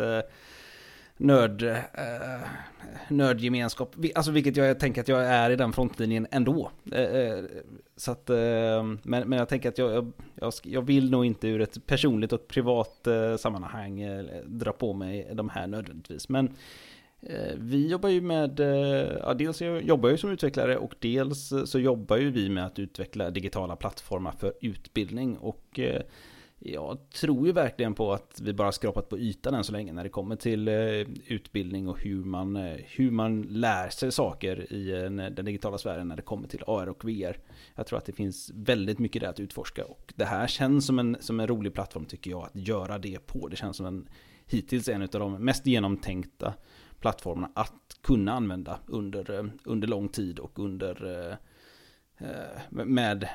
[1.20, 2.40] nörd, eh,
[3.08, 3.96] nördgemenskap.
[4.14, 6.70] Alltså vilket jag tänker att jag är i den frontlinjen ändå.
[6.92, 7.44] Eh, eh,
[7.96, 8.36] så att, eh,
[9.02, 12.48] men, men jag tänker att jag, jag, jag, vill nog inte ur ett personligt och
[12.48, 16.28] privat eh, sammanhang eh, dra på mig de här nödvändigtvis.
[16.28, 16.48] Men
[17.20, 21.52] eh, vi jobbar ju med, eh, ja, dels jag jobbar jag som utvecklare och dels
[21.64, 25.36] så jobbar ju vi med att utveckla digitala plattformar för utbildning.
[25.36, 26.02] Och eh,
[26.62, 30.04] jag tror ju verkligen på att vi bara skrapat på ytan än så länge när
[30.04, 30.74] det kommer till eh,
[31.26, 36.08] utbildning och hur man, eh, hur man lär sig saker i eh, den digitala sfären
[36.08, 37.36] när det kommer till AR och VR.
[37.74, 40.98] Jag tror att det finns väldigt mycket där att utforska och det här känns som
[40.98, 43.48] en, som en rolig plattform tycker jag att göra det på.
[43.48, 44.08] Det känns som en
[44.46, 46.54] hittills en av de mest genomtänkta
[47.00, 51.36] plattformarna att kunna använda under, under lång tid och under Eh,
[52.20, 53.28] Eh, med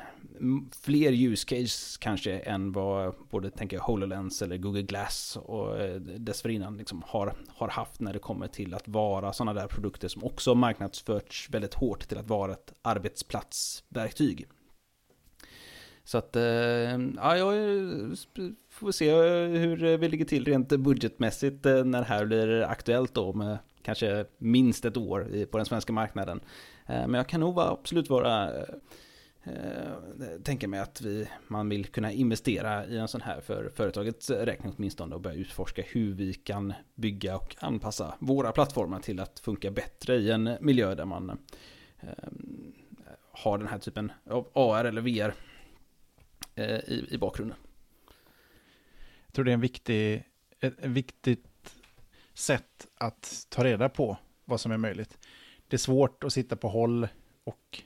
[0.82, 6.78] fler use case kanske än vad både tänker HoloLens eller Google Glass och eh, dessförinnan
[6.78, 10.56] liksom har, har haft när det kommer till att vara sådana där produkter som också
[10.56, 14.48] marknadsförts väldigt hårt till att vara ett arbetsplatsverktyg.
[16.04, 16.44] Så att, eh,
[17.16, 17.54] ja, jag
[18.70, 19.12] får se
[19.58, 24.86] hur vi ligger till rent budgetmässigt när det här blir aktuellt då med kanske minst
[24.86, 26.42] ett år på den svenska marknaden.
[26.86, 28.76] Eh, men jag kan nog absolut vara eh,
[29.44, 34.30] eh, tänka mig att vi, man vill kunna investera i en sån här för företagets
[34.30, 39.40] räkning åtminstone och börja utforska hur vi kan bygga och anpassa våra plattformar till att
[39.40, 41.30] funka bättre i en miljö där man
[42.00, 42.10] eh,
[43.32, 45.34] har den här typen av AR eller VR
[46.88, 47.58] i, i bakgrunden.
[49.26, 50.24] Jag tror det är en viktig,
[50.60, 51.76] ett viktigt
[52.34, 55.18] sätt att ta reda på vad som är möjligt
[55.76, 57.08] det är svårt att sitta på håll
[57.44, 57.82] och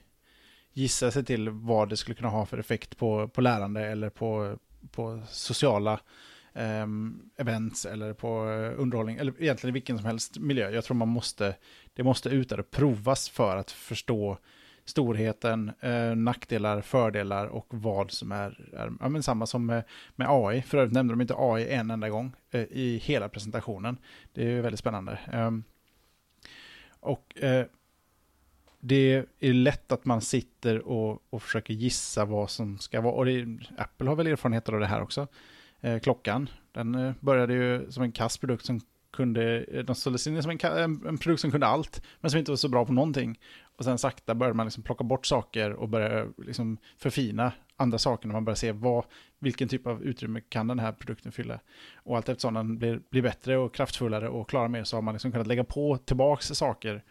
[0.74, 4.58] gissa sig till vad det skulle kunna ha för effekt på, på lärande eller på,
[4.92, 6.00] på sociala
[6.54, 10.70] ehm, events eller på eh, underhållning, eller egentligen i vilken som helst miljö.
[10.70, 11.56] Jag tror man måste,
[11.94, 14.38] det måste ut där och provas för att förstå
[14.86, 19.84] storheten, eh, nackdelar, fördelar och vad som är, är ja, men samma som med,
[20.16, 20.62] med AI.
[20.62, 23.98] För övrigt nämnde de inte AI en enda gång eh, i hela presentationen.
[24.34, 25.20] Det är ju väldigt spännande.
[25.34, 25.52] Eh,
[27.00, 27.66] och eh,
[28.80, 33.14] det är lätt att man sitter och, och försöker gissa vad som ska vara.
[33.14, 35.28] Och det, Apple har väl erfarenheter av det här också.
[35.82, 40.28] Eh, klockan, den eh, började ju som en kass produkt som kunde, eh, de såldes
[40.28, 42.86] in som en, en, en, produkt som kunde allt, men som inte var så bra
[42.86, 43.40] på någonting.
[43.78, 48.28] Och sen sakta började man liksom plocka bort saker och börja liksom förfina andra saker
[48.28, 49.06] när man börjar se vad,
[49.40, 51.60] vilken typ av utrymme kan den här produkten fylla.
[51.96, 55.14] Och allt eftersom den blir, blir bättre och kraftfullare och klarar mer så har man
[55.14, 57.04] liksom kunnat lägga på tillbaka saker.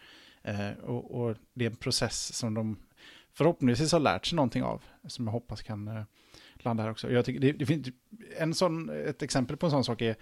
[0.49, 2.77] Eh, och, och, det är en process som de
[3.35, 6.03] förhoppningsvis har lärt sig någonting av, som jag hoppas kan eh,
[6.55, 7.11] landa här också.
[7.11, 7.89] Jag tycker det, det finns
[8.39, 10.17] en sån, ett exempel på en sån sak är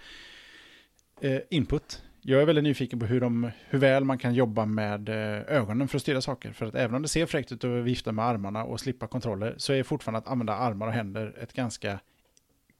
[1.21, 2.03] eh, input.
[2.21, 5.87] Jag är väldigt nyfiken på hur, de, hur väl man kan jobba med eh, ögonen
[5.87, 6.51] för att styra saker.
[6.51, 9.55] För att även om det ser fräckt ut att vifta med armarna och slippa kontroller
[9.57, 11.99] så är fortfarande att använda armar och händer ett ganska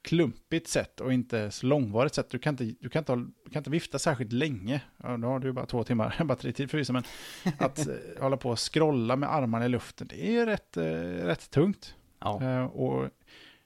[0.08, 2.30] klumpigt sätt och inte så långvarigt sätt.
[2.30, 4.80] Du kan inte, du kan inte, du kan inte vifta särskilt länge.
[4.96, 7.02] Ja, nu har du bara två timmar batteritid förvisso, men
[7.58, 10.82] att eh, hålla på och scrolla med armarna i luften, det är rätt, eh,
[11.26, 11.94] rätt tungt.
[12.20, 12.42] Ja.
[12.42, 13.10] Eh, och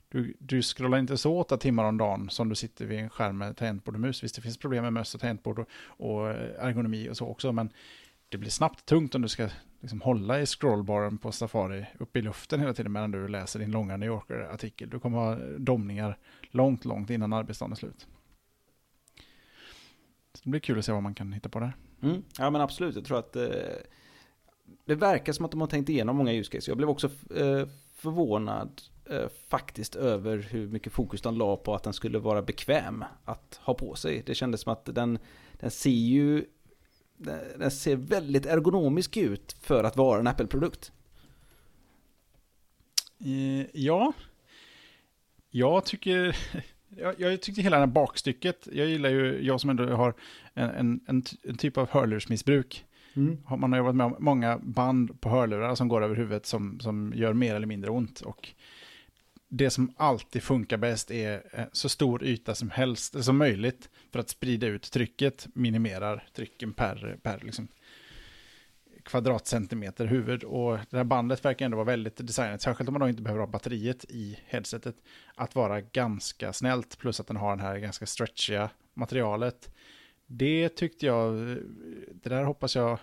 [0.09, 3.39] du, du scrollar inte så åtta timmar om dagen som du sitter vid en skärm
[3.39, 4.25] med tangentbord och mus.
[4.25, 7.71] Visst, det finns problem med möss och tangentbord och, och ergonomi och så också, men
[8.33, 9.49] det blir snabbt tungt om du ska
[9.81, 13.71] liksom hålla i scrollbaren på Safari uppe i luften hela tiden medan du läser din
[13.71, 14.91] långa New Yorker-artikel.
[14.91, 16.19] Du kommer ha domningar
[16.51, 18.07] långt, långt innan arbetsdagen är slut.
[20.35, 21.77] Så det blir kul att se vad man kan hitta på där.
[22.03, 22.23] Mm.
[22.39, 23.51] Ja men absolut, jag tror att eh,
[24.85, 26.69] det verkar som att de har tänkt igenom många use cases.
[26.69, 27.07] Jag blev också
[27.37, 32.43] eh, förvånad eh, faktiskt över hur mycket fokus de la på att den skulle vara
[32.43, 34.23] bekväm att ha på sig.
[34.27, 35.19] Det kändes som att den,
[35.53, 36.45] den ser ju
[37.59, 40.93] den ser väldigt ergonomisk ut för att vara en Apple-produkt.
[43.25, 44.13] Eh, ja,
[45.51, 46.37] jag tycker,
[46.89, 50.15] jag, jag tyckte hela det här bakstycket, jag gillar ju, jag som ändå har
[50.55, 53.39] en, en, en, en typ av hörlursmissbruk, mm.
[53.59, 57.33] man har jobbat med många band på hörlurar som går över huvudet som, som gör
[57.33, 58.21] mer eller mindre ont.
[58.21, 58.49] Och
[59.55, 64.19] det som alltid funkar bäst är eh, så stor yta som helst, som möjligt, för
[64.19, 67.69] att sprida ut trycket, minimerar trycken per, per liksom,
[69.03, 70.45] kvadratcentimeter huvud.
[70.45, 73.41] Och det här bandet verkar ändå vara väldigt designat, särskilt om man då inte behöver
[73.41, 74.97] ha batteriet i headsetet,
[75.35, 79.75] att vara ganska snällt, plus att den har den här ganska stretchiga materialet.
[80.27, 81.35] Det tyckte jag,
[82.13, 82.99] det där hoppas jag,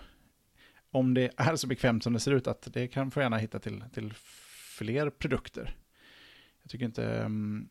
[0.90, 3.58] om det är så bekvämt som det ser ut, att det kan få gärna hitta
[3.58, 4.12] till, till
[4.78, 5.76] fler produkter.
[6.70, 7.68] Jag tycker inte um,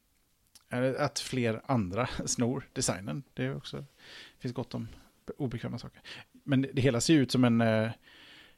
[0.98, 3.24] att fler andra snor designen.
[3.34, 4.88] Det är också, det finns gott om
[5.38, 6.02] obekväma saker.
[6.44, 7.92] Men det, det hela ser ut som en, uh,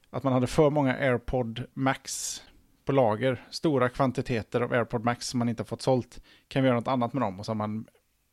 [0.09, 2.41] att man hade för många AirPod Max
[2.85, 3.45] på lager.
[3.49, 6.21] Stora kvantiteter av AirPod Max som man inte har fått sålt.
[6.47, 7.39] Kan vi göra något annat med dem?
[7.39, 7.87] Och så har man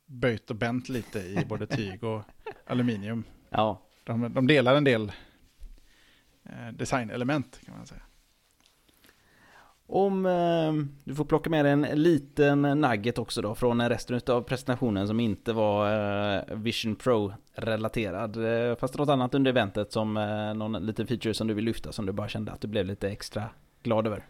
[0.05, 2.21] böjt och bänt lite i både tyg och
[2.65, 3.23] aluminium.
[3.49, 3.81] Ja.
[4.03, 5.11] De, de delar en del
[6.43, 8.01] eh, designelement kan man säga.
[9.91, 10.73] Om eh,
[11.03, 15.19] du får plocka med dig en liten nugget också då från resten av presentationen som
[15.19, 15.87] inte var
[16.37, 18.69] eh, Vision Pro-relaterad.
[18.69, 21.91] Eh, fast något annat under eventet som eh, någon liten feature som du vill lyfta
[21.91, 23.49] som du bara kände att du blev lite extra
[23.83, 24.25] glad över.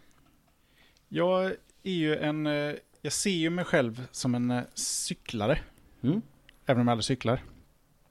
[1.08, 1.52] Jag
[1.82, 5.58] är ju en, eh, jag ser ju mig själv som en eh, cyklare.
[6.02, 6.22] Mm.
[6.66, 7.42] Även om jag aldrig cyklar.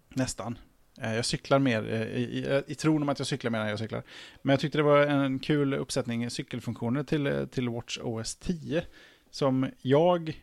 [0.09, 0.57] Nästan.
[1.01, 3.67] Eh, jag cyklar mer eh, i, i, i tron om att jag cyklar mer än
[3.67, 4.03] jag cyklar.
[4.41, 8.83] Men jag tyckte det var en kul uppsättning cykelfunktioner till, eh, till Watch OS 10.
[9.31, 10.41] Som jag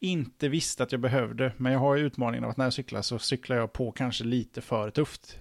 [0.00, 1.52] inte visste att jag behövde.
[1.56, 4.24] Men jag har ju utmaningen av att när jag cyklar så cyklar jag på kanske
[4.24, 5.38] lite för tufft.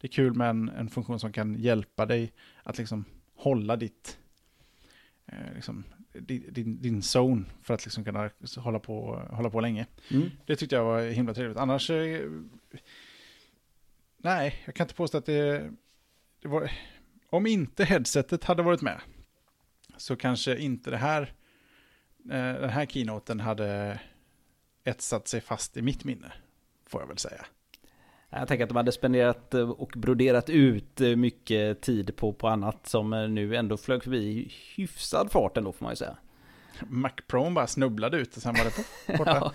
[0.00, 2.32] Det är kul med en, en funktion som kan hjälpa dig
[2.62, 3.04] att liksom
[3.36, 4.18] hålla ditt,
[5.26, 9.86] eh, liksom, din, din zone för att liksom kunna hålla på, hålla på länge.
[10.10, 10.30] Mm.
[10.46, 11.58] Det tyckte jag var himla trevligt.
[11.58, 11.90] Annars
[14.24, 15.70] Nej, jag kan inte påstå att det,
[16.42, 16.70] det var...
[17.30, 19.00] Om inte headsetet hade varit med
[19.96, 21.22] så kanske inte det här,
[22.30, 24.00] eh, den här keynoten hade
[24.84, 26.32] etsat sig fast i mitt minne,
[26.86, 27.46] får jag väl säga.
[28.30, 32.48] Jag tänker att de hade spenderat eh, och broderat ut eh, mycket tid på, på
[32.48, 36.16] annat som nu ändå flög förbi i hyfsad fart ändå får man ju säga.
[36.80, 39.38] Mac Pro bara snubblade ut och sen var det borta.
[39.40, 39.52] ja.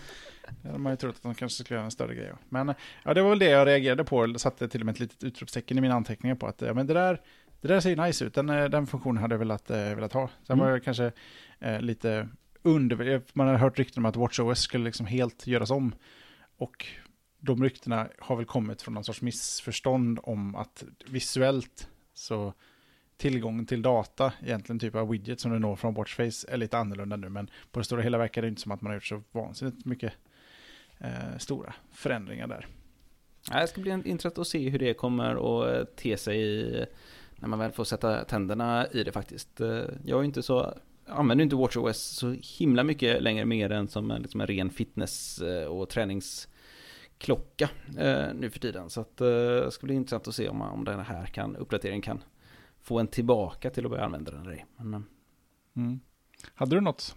[0.61, 2.31] Det hade man ju trott att de kanske skulle göra en större grej.
[2.49, 2.73] Men
[3.03, 4.33] ja, det var väl det jag reagerade på.
[4.37, 6.93] Satte till och med ett litet utropstecken i mina anteckningar på att ja, men det,
[6.93, 7.21] där,
[7.61, 8.33] det där ser nice ut.
[8.33, 10.29] Den, eh, den funktionen hade jag velat, eh, velat ha.
[10.43, 10.65] Sen mm.
[10.65, 11.11] var jag kanske
[11.59, 12.29] eh, lite
[12.63, 15.95] under, man har hört rykten om att WatchOS skulle liksom helt göras om.
[16.57, 16.85] Och
[17.39, 22.53] de ryktena har väl kommit från någon sorts missförstånd om att visuellt så
[23.17, 27.15] tillgången till data, egentligen typ av widget som du når från Watchface, är lite annorlunda
[27.15, 27.29] nu.
[27.29, 29.85] Men på det stora hela verkar det inte som att man har gjort så vansinnigt
[29.85, 30.13] mycket
[30.99, 32.67] eh, stora förändringar där.
[33.51, 36.65] Det ska bli intressant att se hur det kommer att eh, te sig
[37.35, 39.61] när man väl får sätta tänderna i det faktiskt.
[39.61, 40.73] Eh, jag är inte så
[41.09, 45.41] använder inte WatchOS så himla mycket längre mer än som en, liksom en ren fitness
[45.41, 48.89] eh, och träningsklocka eh, nu för tiden.
[48.89, 52.01] Så att, eh, det ska bli intressant att se om, om den här kan, uppdateringen
[52.01, 52.23] kan
[52.81, 54.59] få en tillbaka till att börja använda den.
[54.77, 55.05] Men,
[55.75, 55.99] mm.
[56.53, 57.15] Hade du något?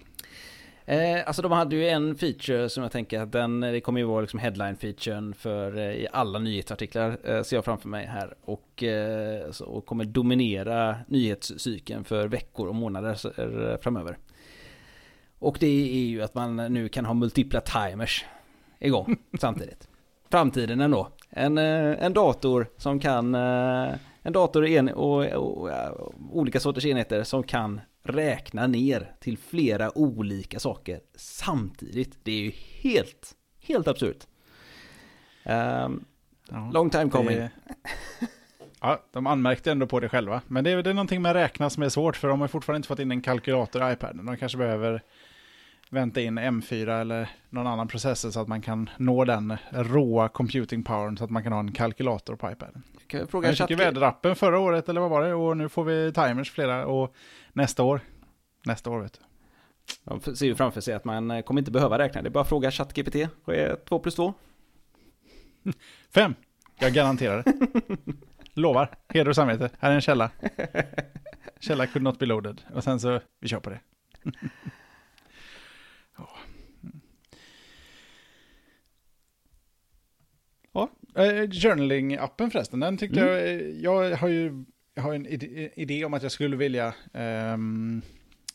[0.87, 4.07] Eh, alltså de hade ju en feature som jag tänker att den, det kommer ju
[4.07, 8.35] vara liksom headline-featuren för eh, i alla nyhetsartiklar eh, ser jag framför mig här.
[8.45, 14.19] Och, eh, så, och kommer dominera nyhetscykeln för veckor och månader eh, framöver.
[15.39, 18.25] Och det är ju att man nu kan ha multipla timers
[18.79, 19.89] igång samtidigt.
[20.31, 21.09] Framtiden ändå.
[21.31, 27.23] En, eh, en dator som kan, en dator en, och, och, och olika sorters enheter
[27.23, 32.19] som kan räkna ner till flera olika saker samtidigt.
[32.23, 34.27] Det är ju helt, helt absurt.
[35.45, 36.05] Um,
[36.49, 37.37] ja, long time coming.
[37.37, 37.51] Det...
[38.85, 40.41] Ja, de anmärkte ändå på det själva.
[40.47, 42.77] Men det är, det är någonting med räkna som är svårt, för de har fortfarande
[42.77, 44.27] inte fått in en kalkylator i iPaden.
[44.27, 45.03] De kanske behöver
[45.91, 50.83] vänta in M4 eller någon annan processor så att man kan nå den råa computing
[50.83, 52.83] powern så att man kan ha en kalkylator på iPaden.
[53.07, 55.35] Kan jag fråga jag fick väderappen förra året, eller vad var det?
[55.35, 56.87] Och nu får vi timers flera.
[56.87, 57.15] Och
[57.53, 58.01] nästa år.
[58.67, 59.21] Nästa år vet du.
[60.05, 62.23] De ser ju framför sig att man eh, kommer inte behöva räkna.
[62.23, 63.17] Det är bara att fråga ChatGPT.
[63.45, 64.35] Vad är 2 plus 2?
[66.11, 66.35] 5.
[66.79, 67.53] Jag garanterar det.
[68.55, 68.99] Lovar.
[69.09, 69.71] Heder och samvete.
[69.79, 70.31] Här är en källa.
[71.61, 72.63] Källa could not be loaded.
[72.75, 73.81] Och sen så, vi kör på det.
[80.73, 80.89] ja,
[81.19, 83.83] uh, journaling-appen förresten, den tyckte mm.
[83.83, 84.65] jag, jag har ju
[84.95, 85.27] jag har en
[85.75, 88.03] idé om att jag skulle vilja um,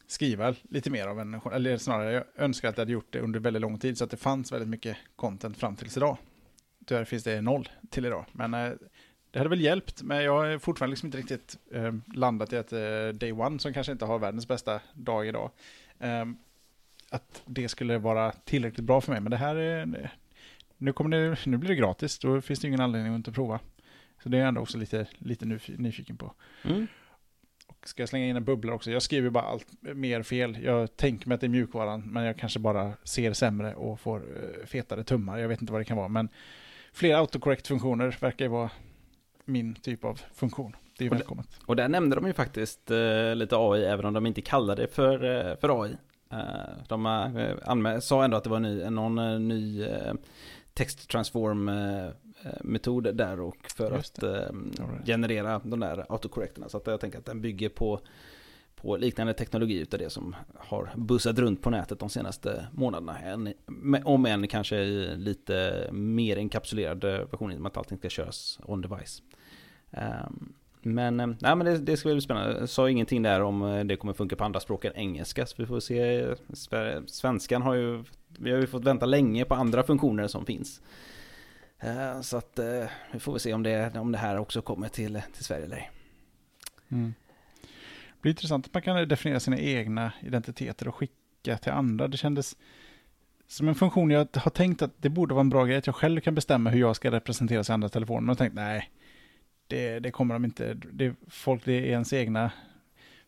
[0.08, 3.40] skriva lite mer av en, eller snarare jag önskar att jag hade gjort det under
[3.40, 6.18] väldigt lång tid så att det fanns väldigt mycket content fram tills idag.
[6.86, 8.74] Tyvärr finns det noll till idag, men uh,
[9.32, 12.74] det hade väl hjälpt, men jag har fortfarande liksom inte riktigt uh, landat i att
[12.74, 15.52] uh, Day One, som kanske inte har världens bästa dag idag,
[16.00, 16.38] um,
[17.10, 19.22] att det skulle vara tillräckligt bra för mig.
[19.22, 20.12] Men det här är,
[20.78, 23.60] nu, kommer det, nu blir det gratis, då finns det ingen anledning att inte prova.
[24.24, 25.46] Så det är jag ändå också lite, lite
[25.78, 26.34] nyfiken på.
[26.64, 26.88] Mm.
[27.68, 28.92] Och ska jag slänga in en bubbla också?
[28.92, 30.58] Jag skriver bara allt mer fel.
[30.64, 34.20] Jag tänker mig att det är mjukvaran, men jag kanske bara ser sämre och får
[34.20, 35.38] uh, fetare tummar.
[35.38, 36.30] Jag vet inte vad det kan vara, men
[36.94, 38.70] fler autocorrect-funktioner verkar ju vara
[39.46, 40.76] min typ av funktion.
[40.98, 41.48] Det är välkommet.
[41.62, 44.82] Och, och där nämnde de ju faktiskt uh, lite AI, även om de inte kallade
[44.82, 45.98] det för, uh, för AI.
[46.88, 49.88] de uh, sa ändå att det var ny, någon ny
[50.74, 51.08] text
[52.44, 55.06] Eh, metod där och för att eh, right.
[55.06, 56.70] generera de där autocorrecterna.
[56.70, 58.00] Så att jag tänker att den bygger på,
[58.76, 63.20] på liknande teknologi utav det som har bussat runt på nätet de senaste månaderna.
[63.20, 63.54] En,
[64.04, 68.60] om än kanske i lite mer enkapsulerad version i och med att allting ska köras
[68.64, 69.22] on device.
[69.92, 72.60] Um, men, eh, nej, men det, det ska bli spännande.
[72.60, 75.46] Jag sa ingenting där om det kommer funka på andra språk än engelska.
[75.46, 76.28] Så vi får se.
[77.08, 78.04] Svenskan har ju,
[78.40, 80.82] vi har ju fått vänta länge på andra funktioner som finns.
[81.80, 84.90] Eh, så att eh, vi får väl se om det, om det här också kommer
[84.90, 85.92] till, till Sverige eller ej.
[86.90, 87.14] Mm.
[87.62, 92.08] Det blir intressant att man kan definiera sina egna identiteter och skicka till andra.
[92.08, 92.56] Det kändes
[93.48, 95.96] som en funktion jag har tänkt att det borde vara en bra grej, att jag
[95.96, 98.22] själv kan bestämma hur jag ska representeras i andra telefoner.
[98.22, 98.92] Men jag har tänkt, nej,
[99.68, 100.74] det, det kommer de inte.
[100.74, 102.52] Det, folk, det är ens egna.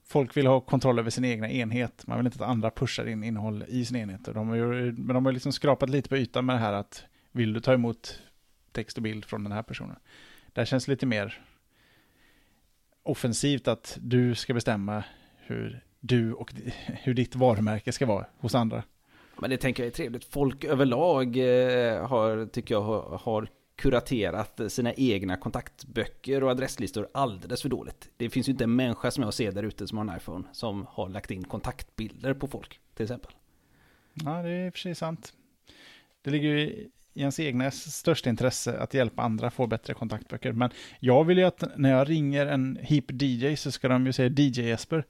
[0.04, 2.08] Folk vill ha kontroll över sin egna enhet.
[2.08, 4.26] Man vill inte att andra pushar in innehåll i sin enhet.
[4.26, 4.56] De har,
[4.91, 7.74] men de har liksom skrapat lite på ytan med det här att vill du ta
[7.74, 8.22] emot
[8.72, 9.95] text och bild från den här personen.
[10.53, 11.41] Det här känns lite mer
[13.03, 15.03] offensivt att du ska bestämma
[15.38, 16.53] hur du och
[16.86, 18.84] hur ditt varumärke ska vara hos andra.
[19.41, 20.26] Men det tänker jag är trevligt.
[20.26, 27.70] Folk överlag eh, har, tycker jag, har, kuraterat sina egna kontaktböcker och adresslistor alldeles för
[27.70, 28.09] dåligt.
[28.17, 30.47] Det finns ju inte en människa som jag ser där ute som har en iPhone
[30.51, 33.32] som har lagt in kontaktbilder på folk, till exempel.
[34.13, 35.34] Ja, det är i och för sig sant.
[36.22, 40.51] Det ligger ju i ens egna största intresse att hjälpa andra få bättre kontaktböcker.
[40.51, 44.14] Men jag vill ju att när jag ringer en hip DJ så ska de ju
[44.14, 45.05] säga DJ Jesper.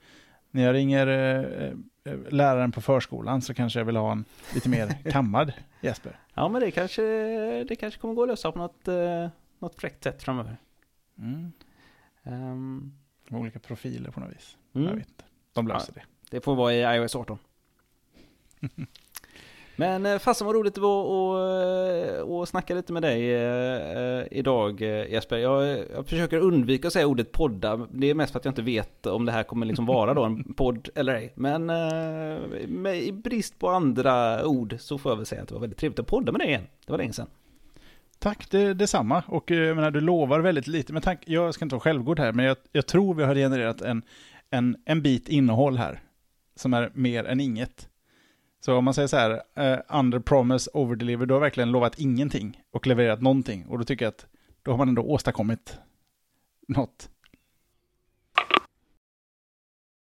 [0.51, 1.73] När jag ringer eh,
[2.03, 6.19] eh, läraren på förskolan så kanske jag vill ha en lite mer kammad Jesper.
[6.33, 7.01] Ja, men det kanske,
[7.63, 9.29] det kanske kommer gå att lösa på något, eh,
[9.59, 10.57] något fräckt sätt framöver.
[11.17, 11.51] Mm.
[12.23, 12.93] Um.
[13.31, 14.57] Olika profiler på något vis.
[14.73, 14.87] Mm.
[14.87, 15.23] Jag vet inte.
[15.53, 16.35] De löser ja, det.
[16.37, 17.37] Det får vara i iOS 18.
[19.79, 21.01] Men eh, fasen vad roligt det var
[22.19, 25.37] att, att snacka lite med dig eh, idag Jesper.
[25.37, 27.87] Jag, jag försöker undvika att säga ordet podda.
[27.91, 30.23] Det är mest för att jag inte vet om det här kommer liksom vara då
[30.23, 31.33] en podd eller ej.
[31.35, 31.65] Men
[32.67, 35.79] med, i brist på andra ord så får jag väl säga att det var väldigt
[35.79, 36.67] trevligt att podda med dig igen.
[36.85, 37.27] Det var länge sedan.
[38.19, 39.23] Tack, det, detsamma.
[39.27, 40.93] Och jag menar, du lovar väldigt lite.
[40.93, 43.81] Men tack, jag ska inte vara självgod här, men jag, jag tror vi har genererat
[43.81, 44.01] en,
[44.49, 46.01] en, en bit innehåll här.
[46.55, 47.88] Som är mer än inget.
[48.59, 51.99] Så om man säger så här, uh, under promise, over deliver, då har verkligen lovat
[51.99, 53.65] ingenting och levererat någonting.
[53.65, 54.25] Och då tycker jag att
[54.63, 55.77] då har man ändå åstadkommit
[56.67, 57.09] något.